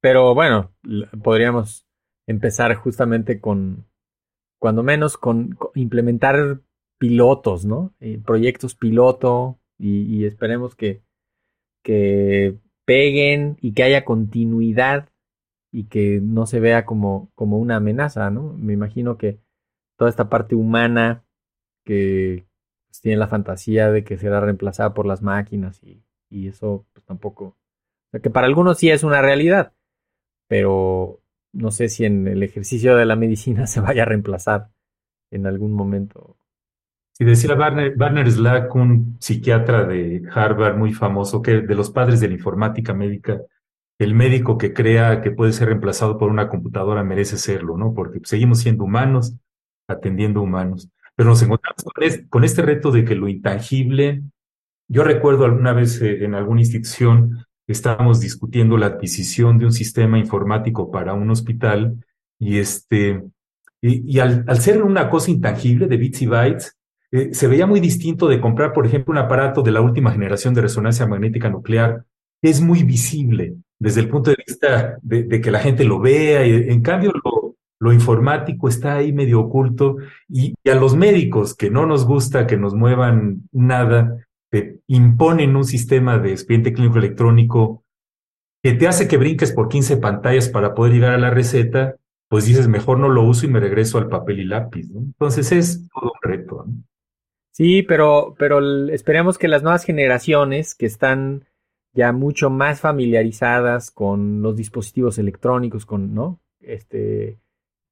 Pero 0.00 0.34
bueno, 0.34 0.72
podríamos 1.22 1.86
empezar 2.26 2.74
justamente 2.74 3.40
con, 3.40 3.86
cuando 4.58 4.82
menos, 4.82 5.16
con 5.16 5.56
implementar 5.74 6.60
pilotos, 6.98 7.64
¿no? 7.64 7.94
Eh, 8.00 8.20
proyectos 8.24 8.74
piloto 8.74 9.58
y, 9.78 10.24
esperemos 10.24 10.74
que, 10.74 11.02
que, 11.82 12.58
peguen 12.84 13.56
y 13.60 13.72
que 13.72 13.82
haya 13.82 14.04
continuidad 14.04 15.08
y 15.72 15.88
que 15.88 16.20
no 16.22 16.46
se 16.46 16.60
vea 16.60 16.86
como, 16.86 17.32
como 17.34 17.58
una 17.58 17.76
amenaza, 17.76 18.30
¿no? 18.30 18.54
Me 18.54 18.72
imagino 18.74 19.18
que 19.18 19.40
toda 19.98 20.08
esta 20.08 20.28
parte 20.28 20.54
humana 20.54 21.24
que 21.84 22.45
pues, 23.02 23.18
la 23.18 23.28
fantasía 23.28 23.90
de 23.90 24.04
que 24.04 24.18
será 24.18 24.40
reemplazada 24.40 24.94
por 24.94 25.06
las 25.06 25.22
máquinas 25.22 25.82
y, 25.82 26.02
y 26.30 26.48
eso 26.48 26.86
pues 26.92 27.04
tampoco, 27.04 27.44
o 27.44 27.56
sea, 28.10 28.20
que 28.20 28.30
para 28.30 28.46
algunos 28.46 28.78
sí 28.78 28.90
es 28.90 29.02
una 29.04 29.22
realidad, 29.22 29.72
pero 30.48 31.20
no 31.52 31.70
sé 31.70 31.88
si 31.88 32.04
en 32.04 32.28
el 32.28 32.42
ejercicio 32.42 32.96
de 32.96 33.06
la 33.06 33.16
medicina 33.16 33.66
se 33.66 33.80
vaya 33.80 34.02
a 34.02 34.06
reemplazar 34.06 34.70
en 35.30 35.46
algún 35.46 35.72
momento 35.72 36.36
y 37.18 37.24
decía 37.24 37.54
Barner, 37.54 38.30
Slack, 38.30 38.74
un 38.74 39.16
psiquiatra 39.20 39.84
de 39.84 40.22
Harvard 40.30 40.76
muy 40.76 40.92
famoso, 40.92 41.40
que 41.40 41.62
de 41.62 41.74
los 41.74 41.90
padres 41.90 42.20
de 42.20 42.28
la 42.28 42.34
informática 42.34 42.92
médica, 42.92 43.40
el 43.98 44.14
médico 44.14 44.58
que 44.58 44.74
crea 44.74 45.22
que 45.22 45.30
puede 45.30 45.52
ser 45.54 45.68
reemplazado 45.68 46.18
por 46.18 46.30
una 46.30 46.50
computadora 46.50 47.02
merece 47.04 47.38
serlo, 47.38 47.78
¿no? 47.78 47.94
Porque 47.94 48.20
seguimos 48.24 48.58
siendo 48.58 48.84
humanos, 48.84 49.34
atendiendo 49.88 50.42
humanos. 50.42 50.90
Pero 51.16 51.30
nos 51.30 51.42
encontramos 51.42 51.82
con 52.28 52.44
este, 52.44 52.62
reto 52.62 52.90
de 52.90 53.04
que 53.04 53.14
lo 53.14 53.28
intangible, 53.28 54.22
yo 54.88 55.02
recuerdo 55.02 55.46
alguna 55.46 55.72
vez 55.72 56.00
eh, 56.02 56.24
en 56.24 56.34
alguna 56.34 56.60
institución 56.60 57.44
estábamos 57.66 58.20
discutiendo 58.20 58.76
la 58.76 58.86
adquisición 58.86 59.58
de 59.58 59.64
un 59.64 59.72
sistema 59.72 60.18
informático 60.18 60.90
para 60.90 61.14
un 61.14 61.30
hospital 61.30 62.04
y 62.38 62.58
este, 62.58 63.24
y, 63.80 64.18
al, 64.18 64.44
ser 64.60 64.82
una 64.82 65.10
cosa 65.10 65.30
intangible 65.30 65.86
de 65.86 65.96
bits 65.96 66.22
y 66.22 66.26
bytes, 66.26 66.76
eh, 67.12 67.30
se 67.32 67.48
veía 67.48 67.66
muy 67.66 67.80
distinto 67.80 68.28
de 68.28 68.40
comprar, 68.40 68.72
por 68.72 68.86
ejemplo, 68.86 69.12
un 69.12 69.18
aparato 69.18 69.62
de 69.62 69.72
la 69.72 69.80
última 69.80 70.12
generación 70.12 70.54
de 70.54 70.62
resonancia 70.62 71.06
magnética 71.06 71.48
nuclear, 71.48 72.04
es 72.42 72.60
muy 72.60 72.82
visible 72.82 73.56
desde 73.78 74.00
el 74.00 74.08
punto 74.08 74.30
de 74.30 74.36
vista 74.46 74.98
de, 75.02 75.40
que 75.40 75.50
la 75.50 75.60
gente 75.60 75.84
lo 75.84 76.00
vea, 76.00 76.46
y 76.46 76.70
en 76.70 76.82
cambio 76.82 77.12
lo, 77.12 77.45
informático 77.80 78.68
está 78.68 78.96
ahí 78.96 79.12
medio 79.12 79.40
oculto, 79.40 79.96
y, 80.28 80.54
a 80.68 80.74
los 80.74 80.96
médicos 80.96 81.54
que 81.54 81.70
no 81.70 81.86
nos 81.86 82.06
gusta 82.06 82.46
que 82.46 82.56
nos 82.56 82.74
muevan 82.74 83.48
nada, 83.52 84.26
te 84.50 84.80
imponen 84.86 85.56
un 85.56 85.64
sistema 85.64 86.18
de 86.18 86.32
expediente 86.32 86.72
clínico 86.72 86.98
electrónico 86.98 87.84
que 88.62 88.72
te 88.72 88.88
hace 88.88 89.06
que 89.06 89.16
brinques 89.16 89.52
por 89.52 89.68
15 89.68 89.98
pantallas 89.98 90.48
para 90.48 90.74
poder 90.74 90.94
llegar 90.94 91.12
a 91.12 91.18
la 91.18 91.30
receta, 91.30 91.96
pues 92.28 92.46
dices, 92.46 92.66
mejor 92.66 92.98
no 92.98 93.08
lo 93.08 93.22
uso 93.22 93.46
y 93.46 93.50
me 93.50 93.60
regreso 93.60 93.98
al 93.98 94.08
papel 94.08 94.40
y 94.40 94.44
lápiz. 94.44 94.88
Entonces 94.92 95.52
es 95.52 95.88
todo 95.88 96.12
un 96.12 96.30
reto. 96.30 96.66
Sí, 97.52 97.82
pero, 97.82 98.34
pero 98.38 98.60
esperemos 98.90 99.38
que 99.38 99.48
las 99.48 99.62
nuevas 99.62 99.84
generaciones 99.84 100.74
que 100.74 100.86
están 100.86 101.44
ya 101.94 102.12
mucho 102.12 102.50
más 102.50 102.80
familiarizadas 102.80 103.90
con 103.90 104.42
los 104.42 104.56
dispositivos 104.56 105.18
electrónicos, 105.18 105.86
con, 105.86 106.14
¿no? 106.14 106.40
Este, 106.60 107.38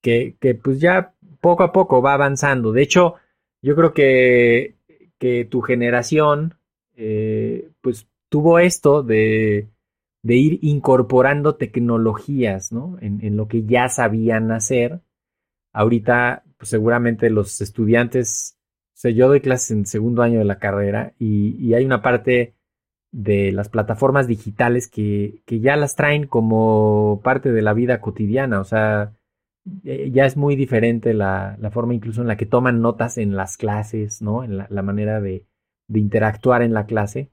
que, 0.04 0.36
que 0.38 0.54
pues 0.54 0.80
ya 0.80 1.14
poco 1.40 1.62
a 1.62 1.72
poco 1.72 2.02
va 2.02 2.12
avanzando. 2.12 2.72
De 2.72 2.82
hecho, 2.82 3.14
yo 3.62 3.74
creo 3.74 3.94
que, 3.94 4.76
que 5.18 5.46
tu 5.46 5.62
generación, 5.62 6.58
eh, 6.94 7.70
pues 7.80 8.06
tuvo 8.28 8.58
esto 8.58 9.02
de, 9.02 9.70
de, 10.22 10.36
ir 10.36 10.58
incorporando 10.60 11.54
tecnologías, 11.54 12.70
¿no? 12.70 12.98
En, 13.00 13.36
lo 13.36 13.48
que 13.48 13.64
ya 13.64 13.88
sabían 13.88 14.52
hacer. 14.52 15.00
Ahorita, 15.72 16.44
pues 16.58 16.68
seguramente 16.68 17.30
los 17.30 17.60
estudiantes 17.62 18.58
yo 19.12 19.28
doy 19.28 19.40
clases 19.40 19.70
en 19.72 19.86
segundo 19.86 20.22
año 20.22 20.38
de 20.38 20.44
la 20.44 20.58
carrera 20.58 21.12
y, 21.18 21.74
hay 21.74 21.84
una 21.84 22.00
parte 22.00 22.54
de 23.12 23.52
las 23.52 23.68
plataformas 23.68 24.26
digitales 24.26 24.88
que, 24.88 25.42
ya 25.46 25.76
las 25.76 25.94
traen 25.94 26.26
como 26.26 27.20
parte 27.22 27.52
de 27.52 27.62
la 27.62 27.74
vida 27.74 28.00
cotidiana. 28.00 28.60
O 28.60 28.64
sea, 28.64 29.12
eh, 29.84 30.10
ya 30.12 30.26
es 30.26 30.36
muy 30.36 30.56
diferente 30.56 31.14
la, 31.14 31.58
forma 31.72 31.94
incluso 31.94 32.20
en 32.20 32.28
la 32.28 32.36
que 32.36 32.46
toman 32.46 32.80
notas 32.80 33.18
en 33.18 33.36
las 33.36 33.56
clases, 33.56 34.22
¿no? 34.22 34.44
En 34.44 34.58
la, 34.58 34.82
manera 34.82 35.20
de, 35.20 35.46
de, 35.88 36.00
interactuar 36.00 36.62
en 36.62 36.74
la 36.74 36.86
clase, 36.86 37.30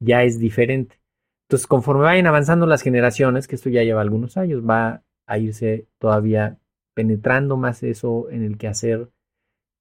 ya 0.00 0.22
es 0.22 0.38
diferente. 0.38 1.00
Entonces, 1.48 1.66
conforme 1.66 2.04
vayan 2.04 2.26
avanzando 2.26 2.66
las 2.66 2.82
generaciones, 2.82 3.48
que 3.48 3.56
esto 3.56 3.70
ya 3.70 3.82
lleva 3.82 4.00
algunos 4.00 4.36
años, 4.36 4.62
va 4.62 5.02
a 5.26 5.38
irse 5.38 5.88
todavía 5.98 6.58
penetrando 6.94 7.56
más 7.56 7.82
eso 7.82 8.30
en 8.30 8.42
el 8.42 8.56
quehacer 8.56 9.10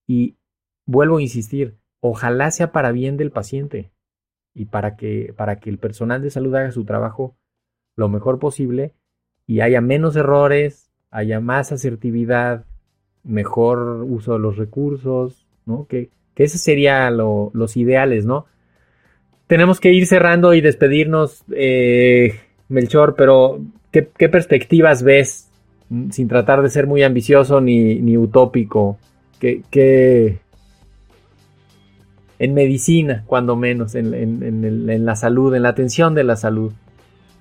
y 0.08 0.38
vuelvo 0.86 1.18
a 1.18 1.22
insistir, 1.22 1.78
ojalá 2.02 2.52
sea 2.52 2.72
para 2.72 2.92
bien 2.92 3.18
del 3.18 3.32
paciente 3.32 3.92
y 4.54 4.66
para 4.66 4.96
que, 4.96 5.34
para 5.38 5.60
que 5.60 5.70
el 5.70 5.78
personal 5.78 6.22
de 6.22 6.32
salud 6.32 6.54
haga 6.56 6.72
su 6.72 6.86
trabajo 6.86 7.38
lo 7.96 8.10
mejor 8.10 8.40
posible 8.40 8.94
y 9.46 9.62
haya 9.62 9.82
menos 9.82 10.16
errores, 10.16 10.92
haya 11.14 11.40
más 11.40 11.72
asertividad, 11.72 12.66
mejor 13.24 14.04
uso 14.04 14.34
de 14.34 14.40
los 14.40 14.58
recursos, 14.58 15.46
¿no? 15.66 15.86
Que, 15.88 16.10
que 16.36 16.44
esos 16.44 16.60
serían 16.60 17.16
los 17.18 17.78
ideales, 17.78 18.26
¿no? 18.26 18.48
Tenemos 19.46 19.80
que 19.80 19.94
ir 19.94 20.08
cerrando 20.08 20.56
y 20.56 20.62
despedirnos, 20.62 21.44
eh, 21.56 22.40
Melchor, 22.68 23.14
pero 23.16 23.62
¿qué, 23.92 24.02
perspectivas 24.02 25.04
ves? 25.04 25.50
Mm, 25.90 26.10
sin 26.10 26.28
tratar 26.28 26.64
de 26.64 26.70
ser 26.70 26.88
muy 26.88 27.04
ambicioso 27.04 27.62
ni, 27.62 28.18
utópico. 28.18 28.98
¿Qué, 29.40 30.40
en 32.40 32.54
medicina, 32.54 33.24
cuando 33.28 33.56
menos, 33.56 33.94
en, 33.94 34.14
en, 34.14 35.06
la 35.06 35.16
salud, 35.16 35.54
en 35.54 35.62
la 35.62 35.70
atención 35.70 36.16
de 36.16 36.24
la 36.24 36.38
salud? 36.38 36.74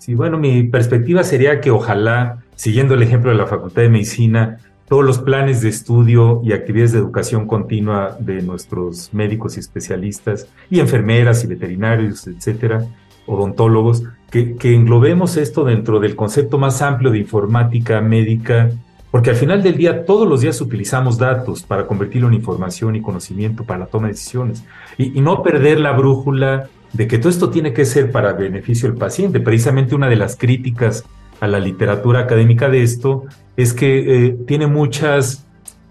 Sí, 0.02 0.16
bueno, 0.16 0.36
mi 0.36 0.64
perspectiva 0.64 1.22
sería 1.22 1.60
que 1.60 1.70
ojalá, 1.70 2.42
siguiendo 2.56 2.94
el 2.94 3.04
ejemplo 3.04 3.30
de 3.30 3.36
la 3.36 3.46
Facultad 3.46 3.82
de 3.82 3.88
Medicina, 3.88 4.58
todos 4.88 5.04
los 5.04 5.20
planes 5.20 5.62
de 5.62 5.68
estudio 5.68 6.40
y 6.42 6.54
actividades 6.54 6.90
de 6.90 6.98
educación 6.98 7.46
continua 7.46 8.16
de 8.18 8.42
nuestros 8.42 9.14
médicos 9.14 9.56
y 9.56 9.60
especialistas, 9.60 10.48
y 10.68 10.80
enfermeras 10.80 11.44
y 11.44 11.46
veterinarios, 11.46 12.26
etcétera, 12.26 12.84
odontólogos, 13.26 14.02
que, 14.28 14.56
que 14.56 14.74
englobemos 14.74 15.36
esto 15.36 15.62
dentro 15.62 16.00
del 16.00 16.16
concepto 16.16 16.58
más 16.58 16.82
amplio 16.82 17.12
de 17.12 17.18
informática 17.18 18.00
médica, 18.00 18.72
porque 19.12 19.30
al 19.30 19.36
final 19.36 19.62
del 19.62 19.76
día 19.76 20.04
todos 20.04 20.26
los 20.26 20.40
días 20.40 20.60
utilizamos 20.60 21.16
datos 21.16 21.62
para 21.62 21.86
convertirlo 21.86 22.26
en 22.26 22.34
información 22.34 22.96
y 22.96 23.02
conocimiento 23.02 23.62
para 23.62 23.78
la 23.78 23.86
toma 23.86 24.08
de 24.08 24.14
decisiones, 24.14 24.64
y, 24.98 25.16
y 25.16 25.20
no 25.20 25.44
perder 25.44 25.78
la 25.78 25.92
brújula 25.92 26.68
de 26.92 27.06
que 27.06 27.18
todo 27.18 27.30
esto 27.30 27.50
tiene 27.50 27.72
que 27.72 27.84
ser 27.84 28.10
para 28.10 28.32
beneficio 28.32 28.88
del 28.88 28.98
paciente. 28.98 29.40
Precisamente 29.40 29.94
una 29.94 30.08
de 30.08 30.16
las 30.16 30.36
críticas 30.36 31.04
a 31.40 31.48
la 31.48 31.58
literatura 31.58 32.20
académica 32.20 32.68
de 32.68 32.82
esto 32.82 33.24
es 33.56 33.72
que 33.72 34.26
eh, 34.26 34.36
tiene 34.46 34.66
muchas... 34.66 35.46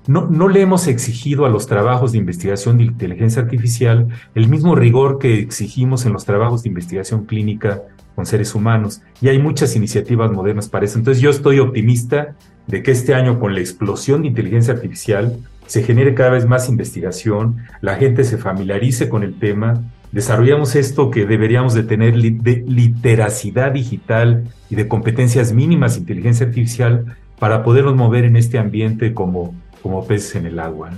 No, 0.08 0.28
no 0.28 0.48
le 0.48 0.62
hemos 0.62 0.88
exigido 0.88 1.46
a 1.46 1.50
los 1.50 1.68
trabajos 1.68 2.12
de 2.12 2.18
investigación 2.18 2.78
de 2.78 2.86
inteligencia 2.86 3.42
artificial 3.42 4.08
el 4.34 4.48
mismo 4.48 4.76
rigor 4.76 5.20
que 5.20 5.40
exigimos 5.40 6.06
en 6.06 6.14
los 6.14 6.26
trabajos 6.26 6.64
de 6.64 6.70
investigación 6.70 7.26
clínica 7.26 7.84
con 8.16 8.26
seres 8.26 8.56
humanos. 8.56 9.02
Y 9.22 9.30
hay 9.30 9.40
muchas 9.40 9.76
iniciativas 9.76 10.32
modernas 10.32 10.70
para 10.70 10.86
eso. 10.86 10.98
Entonces 10.98 11.22
yo 11.22 11.30
estoy 11.30 11.60
optimista 11.60 12.36
de 12.68 12.82
que 12.82 12.92
este 12.92 13.14
año 13.14 13.40
con 13.40 13.54
la 13.54 13.60
explosión 13.60 14.22
de 14.22 14.30
inteligencia 14.30 14.74
artificial 14.74 15.38
se 15.68 15.84
genere 15.84 16.14
cada 16.14 16.32
vez 16.32 16.46
más 16.46 16.68
investigación, 16.68 17.58
la 17.80 17.96
gente 17.96 18.24
se 18.24 18.38
familiarice 18.38 19.08
con 19.08 19.24
el 19.24 19.40
tema 19.40 19.82
desarrollamos 20.12 20.76
esto 20.76 21.10
que 21.10 21.26
deberíamos 21.26 21.74
de 21.74 21.84
tener 21.84 22.16
de 22.16 22.64
literacidad 22.68 23.72
digital 23.72 24.44
y 24.70 24.76
de 24.76 24.88
competencias 24.88 25.54
mínimas 25.54 25.94
de 25.94 26.02
inteligencia 26.02 26.46
artificial 26.46 27.18
para 27.40 27.64
podernos 27.64 27.96
mover 27.96 28.26
en 28.26 28.36
este 28.36 28.60
ambiente 28.60 29.14
como, 29.14 29.56
como 29.82 30.06
peces 30.06 30.36
en 30.36 30.46
el 30.46 30.60
agua. 30.60 30.92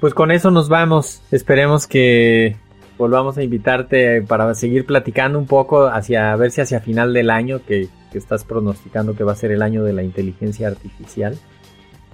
Pues 0.00 0.14
con 0.14 0.30
eso 0.30 0.50
nos 0.50 0.68
vamos. 0.68 1.22
Esperemos 1.30 1.86
que 1.86 2.56
volvamos 2.98 3.38
a 3.38 3.42
invitarte 3.42 4.22
para 4.22 4.54
seguir 4.54 4.84
platicando 4.84 5.38
un 5.38 5.46
poco 5.46 5.86
hacia 5.86 6.36
ver 6.36 6.50
si 6.50 6.60
hacia 6.60 6.80
final 6.80 7.14
del 7.14 7.30
año 7.30 7.60
que, 7.66 7.88
estás 8.12 8.44
pronosticando 8.44 9.14
que 9.14 9.22
va 9.22 9.32
a 9.32 9.36
ser 9.36 9.52
el 9.52 9.62
año 9.62 9.84
de 9.84 9.92
la 9.92 10.02
inteligencia 10.02 10.66
artificial. 10.66 11.38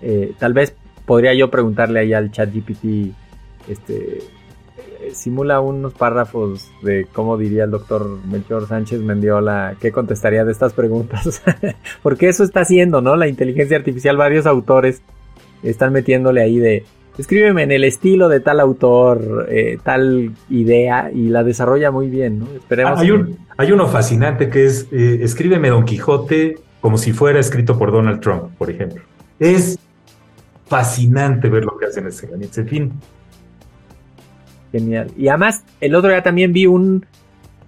Eh, 0.02 0.34
tal 0.38 0.52
vez 0.52 0.74
podría 1.06 1.32
yo 1.32 1.50
preguntarle 1.50 2.00
ahí 2.00 2.12
al 2.12 2.30
chat 2.30 2.52
GPT 2.52 3.14
este, 3.66 4.18
simula 5.14 5.60
unos 5.60 5.94
párrafos 5.94 6.70
de 6.82 7.06
cómo 7.12 7.36
diría 7.36 7.64
el 7.64 7.70
doctor 7.70 8.18
Melchor 8.26 8.66
Sánchez 8.68 9.00
Mendiola, 9.00 9.76
qué 9.80 9.92
contestaría 9.92 10.44
de 10.44 10.52
estas 10.52 10.72
preguntas. 10.72 11.42
Porque 12.02 12.28
eso 12.28 12.44
está 12.44 12.60
haciendo, 12.60 13.00
¿no? 13.00 13.16
La 13.16 13.28
inteligencia 13.28 13.76
artificial, 13.76 14.16
varios 14.16 14.46
autores 14.46 15.02
están 15.62 15.92
metiéndole 15.92 16.42
ahí 16.42 16.58
de, 16.58 16.84
escríbeme 17.18 17.62
en 17.62 17.72
el 17.72 17.84
estilo 17.84 18.28
de 18.28 18.40
tal 18.40 18.60
autor, 18.60 19.46
eh, 19.50 19.78
tal 19.82 20.32
idea, 20.48 21.10
y 21.12 21.28
la 21.28 21.44
desarrolla 21.44 21.90
muy 21.90 22.08
bien, 22.08 22.40
¿no? 22.40 22.46
Esperemos. 22.54 23.00
Hay, 23.00 23.10
un, 23.10 23.38
hay 23.56 23.72
uno 23.72 23.86
fascinante 23.86 24.48
que 24.48 24.66
es, 24.66 24.88
eh, 24.92 25.18
escríbeme 25.22 25.70
Don 25.70 25.84
Quijote 25.84 26.58
como 26.80 26.98
si 26.98 27.12
fuera 27.12 27.40
escrito 27.40 27.78
por 27.78 27.90
Donald 27.90 28.20
Trump, 28.20 28.56
por 28.58 28.70
ejemplo. 28.70 29.02
Es 29.38 29.78
fascinante 30.66 31.48
ver 31.48 31.64
lo 31.64 31.76
que 31.76 31.86
hacen 31.86 32.06
ese 32.06 32.28
En 32.32 32.68
fin, 32.68 32.92
Genial. 34.78 35.12
Y 35.16 35.28
además, 35.28 35.64
el 35.80 35.94
otro 35.94 36.10
día 36.10 36.22
también 36.22 36.52
vi 36.52 36.66
un, 36.66 37.06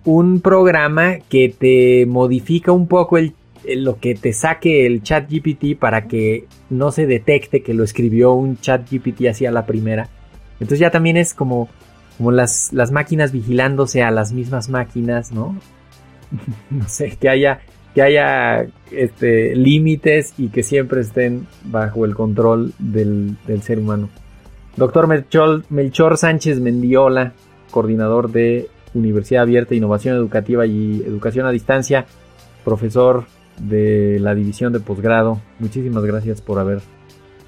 un 0.05 0.41
programa 0.41 1.19
que 1.29 1.49
te 1.49 2.07
modifica 2.07 2.73
un 2.73 2.87
poco 2.87 3.19
el, 3.19 3.35
lo 3.77 3.99
que 3.99 4.15
te 4.15 4.33
saque 4.33 4.87
el 4.87 5.03
chat 5.03 5.31
GPT 5.31 5.79
para 5.79 6.07
que 6.07 6.47
no 6.71 6.91
se 6.91 7.07
detecte 7.07 7.63
que 7.63 7.75
lo 7.75 7.85
escribió 7.85 8.33
un 8.33 8.59
chat 8.59 8.89
GPT 8.91 9.27
así 9.29 9.47
a 9.47 9.51
la 9.51 9.67
primera. 9.67 10.09
Entonces 10.55 10.81
ya 10.81 10.91
también 10.91 11.17
es 11.17 11.35
como, 11.35 11.69
como 12.17 12.31
las, 12.31 12.73
las 12.73 12.91
máquinas 12.91 13.33
vigilándose 13.33 14.03
a 14.03 14.11
las 14.11 14.33
mismas 14.33 14.69
máquinas, 14.69 15.33
¿no? 15.33 15.57
no 16.71 16.89
sé, 16.89 17.17
que 17.21 17.29
haya, 17.29 17.61
que 17.95 18.03
haya 18.03 18.67
este, 18.91 19.55
límites 19.55 20.35
y 20.37 20.49
que 20.49 20.63
siempre 20.63 21.01
estén 21.01 21.47
bajo 21.65 22.05
el 22.05 22.15
control 22.15 22.73
del, 22.79 23.37
del 23.47 23.63
ser 23.63 23.79
humano. 23.79 24.09
Doctor 24.79 25.09
Melchor, 25.09 26.17
Sánchez 26.17 26.61
Mendiola, 26.61 27.33
coordinador 27.73 28.31
de 28.31 28.69
Universidad 28.95 29.43
Abierta, 29.43 29.75
Innovación 29.75 30.15
Educativa 30.15 30.67
y 30.67 31.03
Educación 31.05 31.47
a 31.47 31.51
Distancia, 31.51 32.07
profesor 32.65 33.25
de 33.59 34.21
la 34.21 34.37
División 34.37 34.73
de 34.73 34.79
Posgrado. 34.79 35.41
Muchísimas 35.59 36.05
gracias 36.05 36.41
por 36.41 36.61
haber 36.61 36.81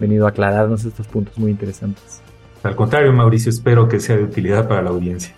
venido 0.01 0.27
a 0.27 0.31
aclararnos 0.31 0.85
estos 0.85 1.07
puntos 1.07 1.39
muy 1.39 1.53
interesantes. 1.53 2.21
Al 2.65 2.75
contrario, 2.75 3.13
Mauricio, 3.13 3.51
espero 3.51 3.87
que 3.87 4.01
sea 4.01 4.17
de 4.17 4.25
utilidad 4.25 4.67
para 4.67 4.83
la 4.83 4.91
audiencia. 4.91 5.33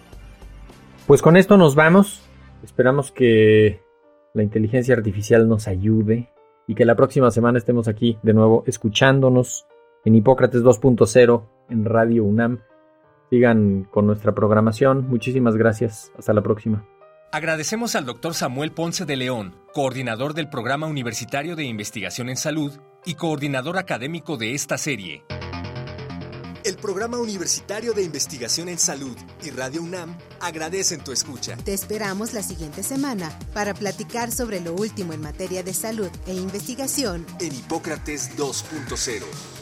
Pues 1.07 1.21
con 1.21 1.37
esto 1.37 1.59
nos 1.59 1.75
vamos. 1.75 2.23
Esperamos 2.65 3.13
que 3.13 3.83
la 4.33 4.43
inteligencia 4.43 4.95
artificial 4.95 5.47
nos 5.47 5.69
ayude 5.69 6.31
y 6.67 6.75
que 6.75 6.87
la 6.87 6.95
próxima 6.95 7.31
semana 7.31 7.59
estemos 7.59 7.87
aquí 7.87 8.17
de 8.23 8.33
nuevo 8.33 8.65
escuchándonos 8.67 9.67
en 10.05 10.15
Hipócrates 10.15 10.63
2.0 10.63 11.45
en 11.71 11.85
Radio 11.85 12.25
UNAM. 12.25 12.61
Sigan 13.31 13.85
con 13.91 14.07
nuestra 14.07 14.35
programación. 14.35 15.09
Muchísimas 15.09 15.57
gracias. 15.57 16.13
Hasta 16.19 16.33
la 16.33 16.43
próxima. 16.43 16.87
Agradecemos 17.33 17.97
al 17.97 18.05
doctor 18.05 18.35
Samuel 18.35 18.73
Ponce 18.73 19.07
de 19.07 19.17
León, 19.17 19.57
coordinador 19.73 20.35
del 20.35 20.51
Programa 20.51 20.87
Universitario 20.87 21.57
de 21.57 21.65
Investigación 21.65 22.29
en 22.29 22.37
Salud 22.37 22.73
y 23.07 23.15
coordinador 23.15 23.79
académico 23.79 24.37
de 24.37 24.53
esta 24.53 24.77
serie. 24.77 25.25
El 26.63 26.77
Programa 26.77 27.19
Universitario 27.19 27.95
de 27.95 28.05
Investigación 28.05 28.69
en 28.69 28.79
Salud 28.79 29.17
y 29.43 29.51
Radio 29.51 29.83
UNAM 29.83 30.17
agradecen 30.41 31.03
tu 31.03 31.11
escucha. 31.11 31.57
Te 31.57 31.73
esperamos 31.73 32.35
la 32.35 32.43
siguiente 32.43 32.83
semana 32.83 33.37
para 33.55 33.73
platicar 33.73 34.31
sobre 34.31 34.61
lo 34.61 34.75
último 34.75 35.15
en 35.15 35.23
materia 35.23 35.63
de 35.63 35.73
salud 35.73 36.11
e 36.27 36.35
investigación 36.35 37.27
en 37.41 37.53
Hipócrates 37.53 38.37
2.0 38.37 39.62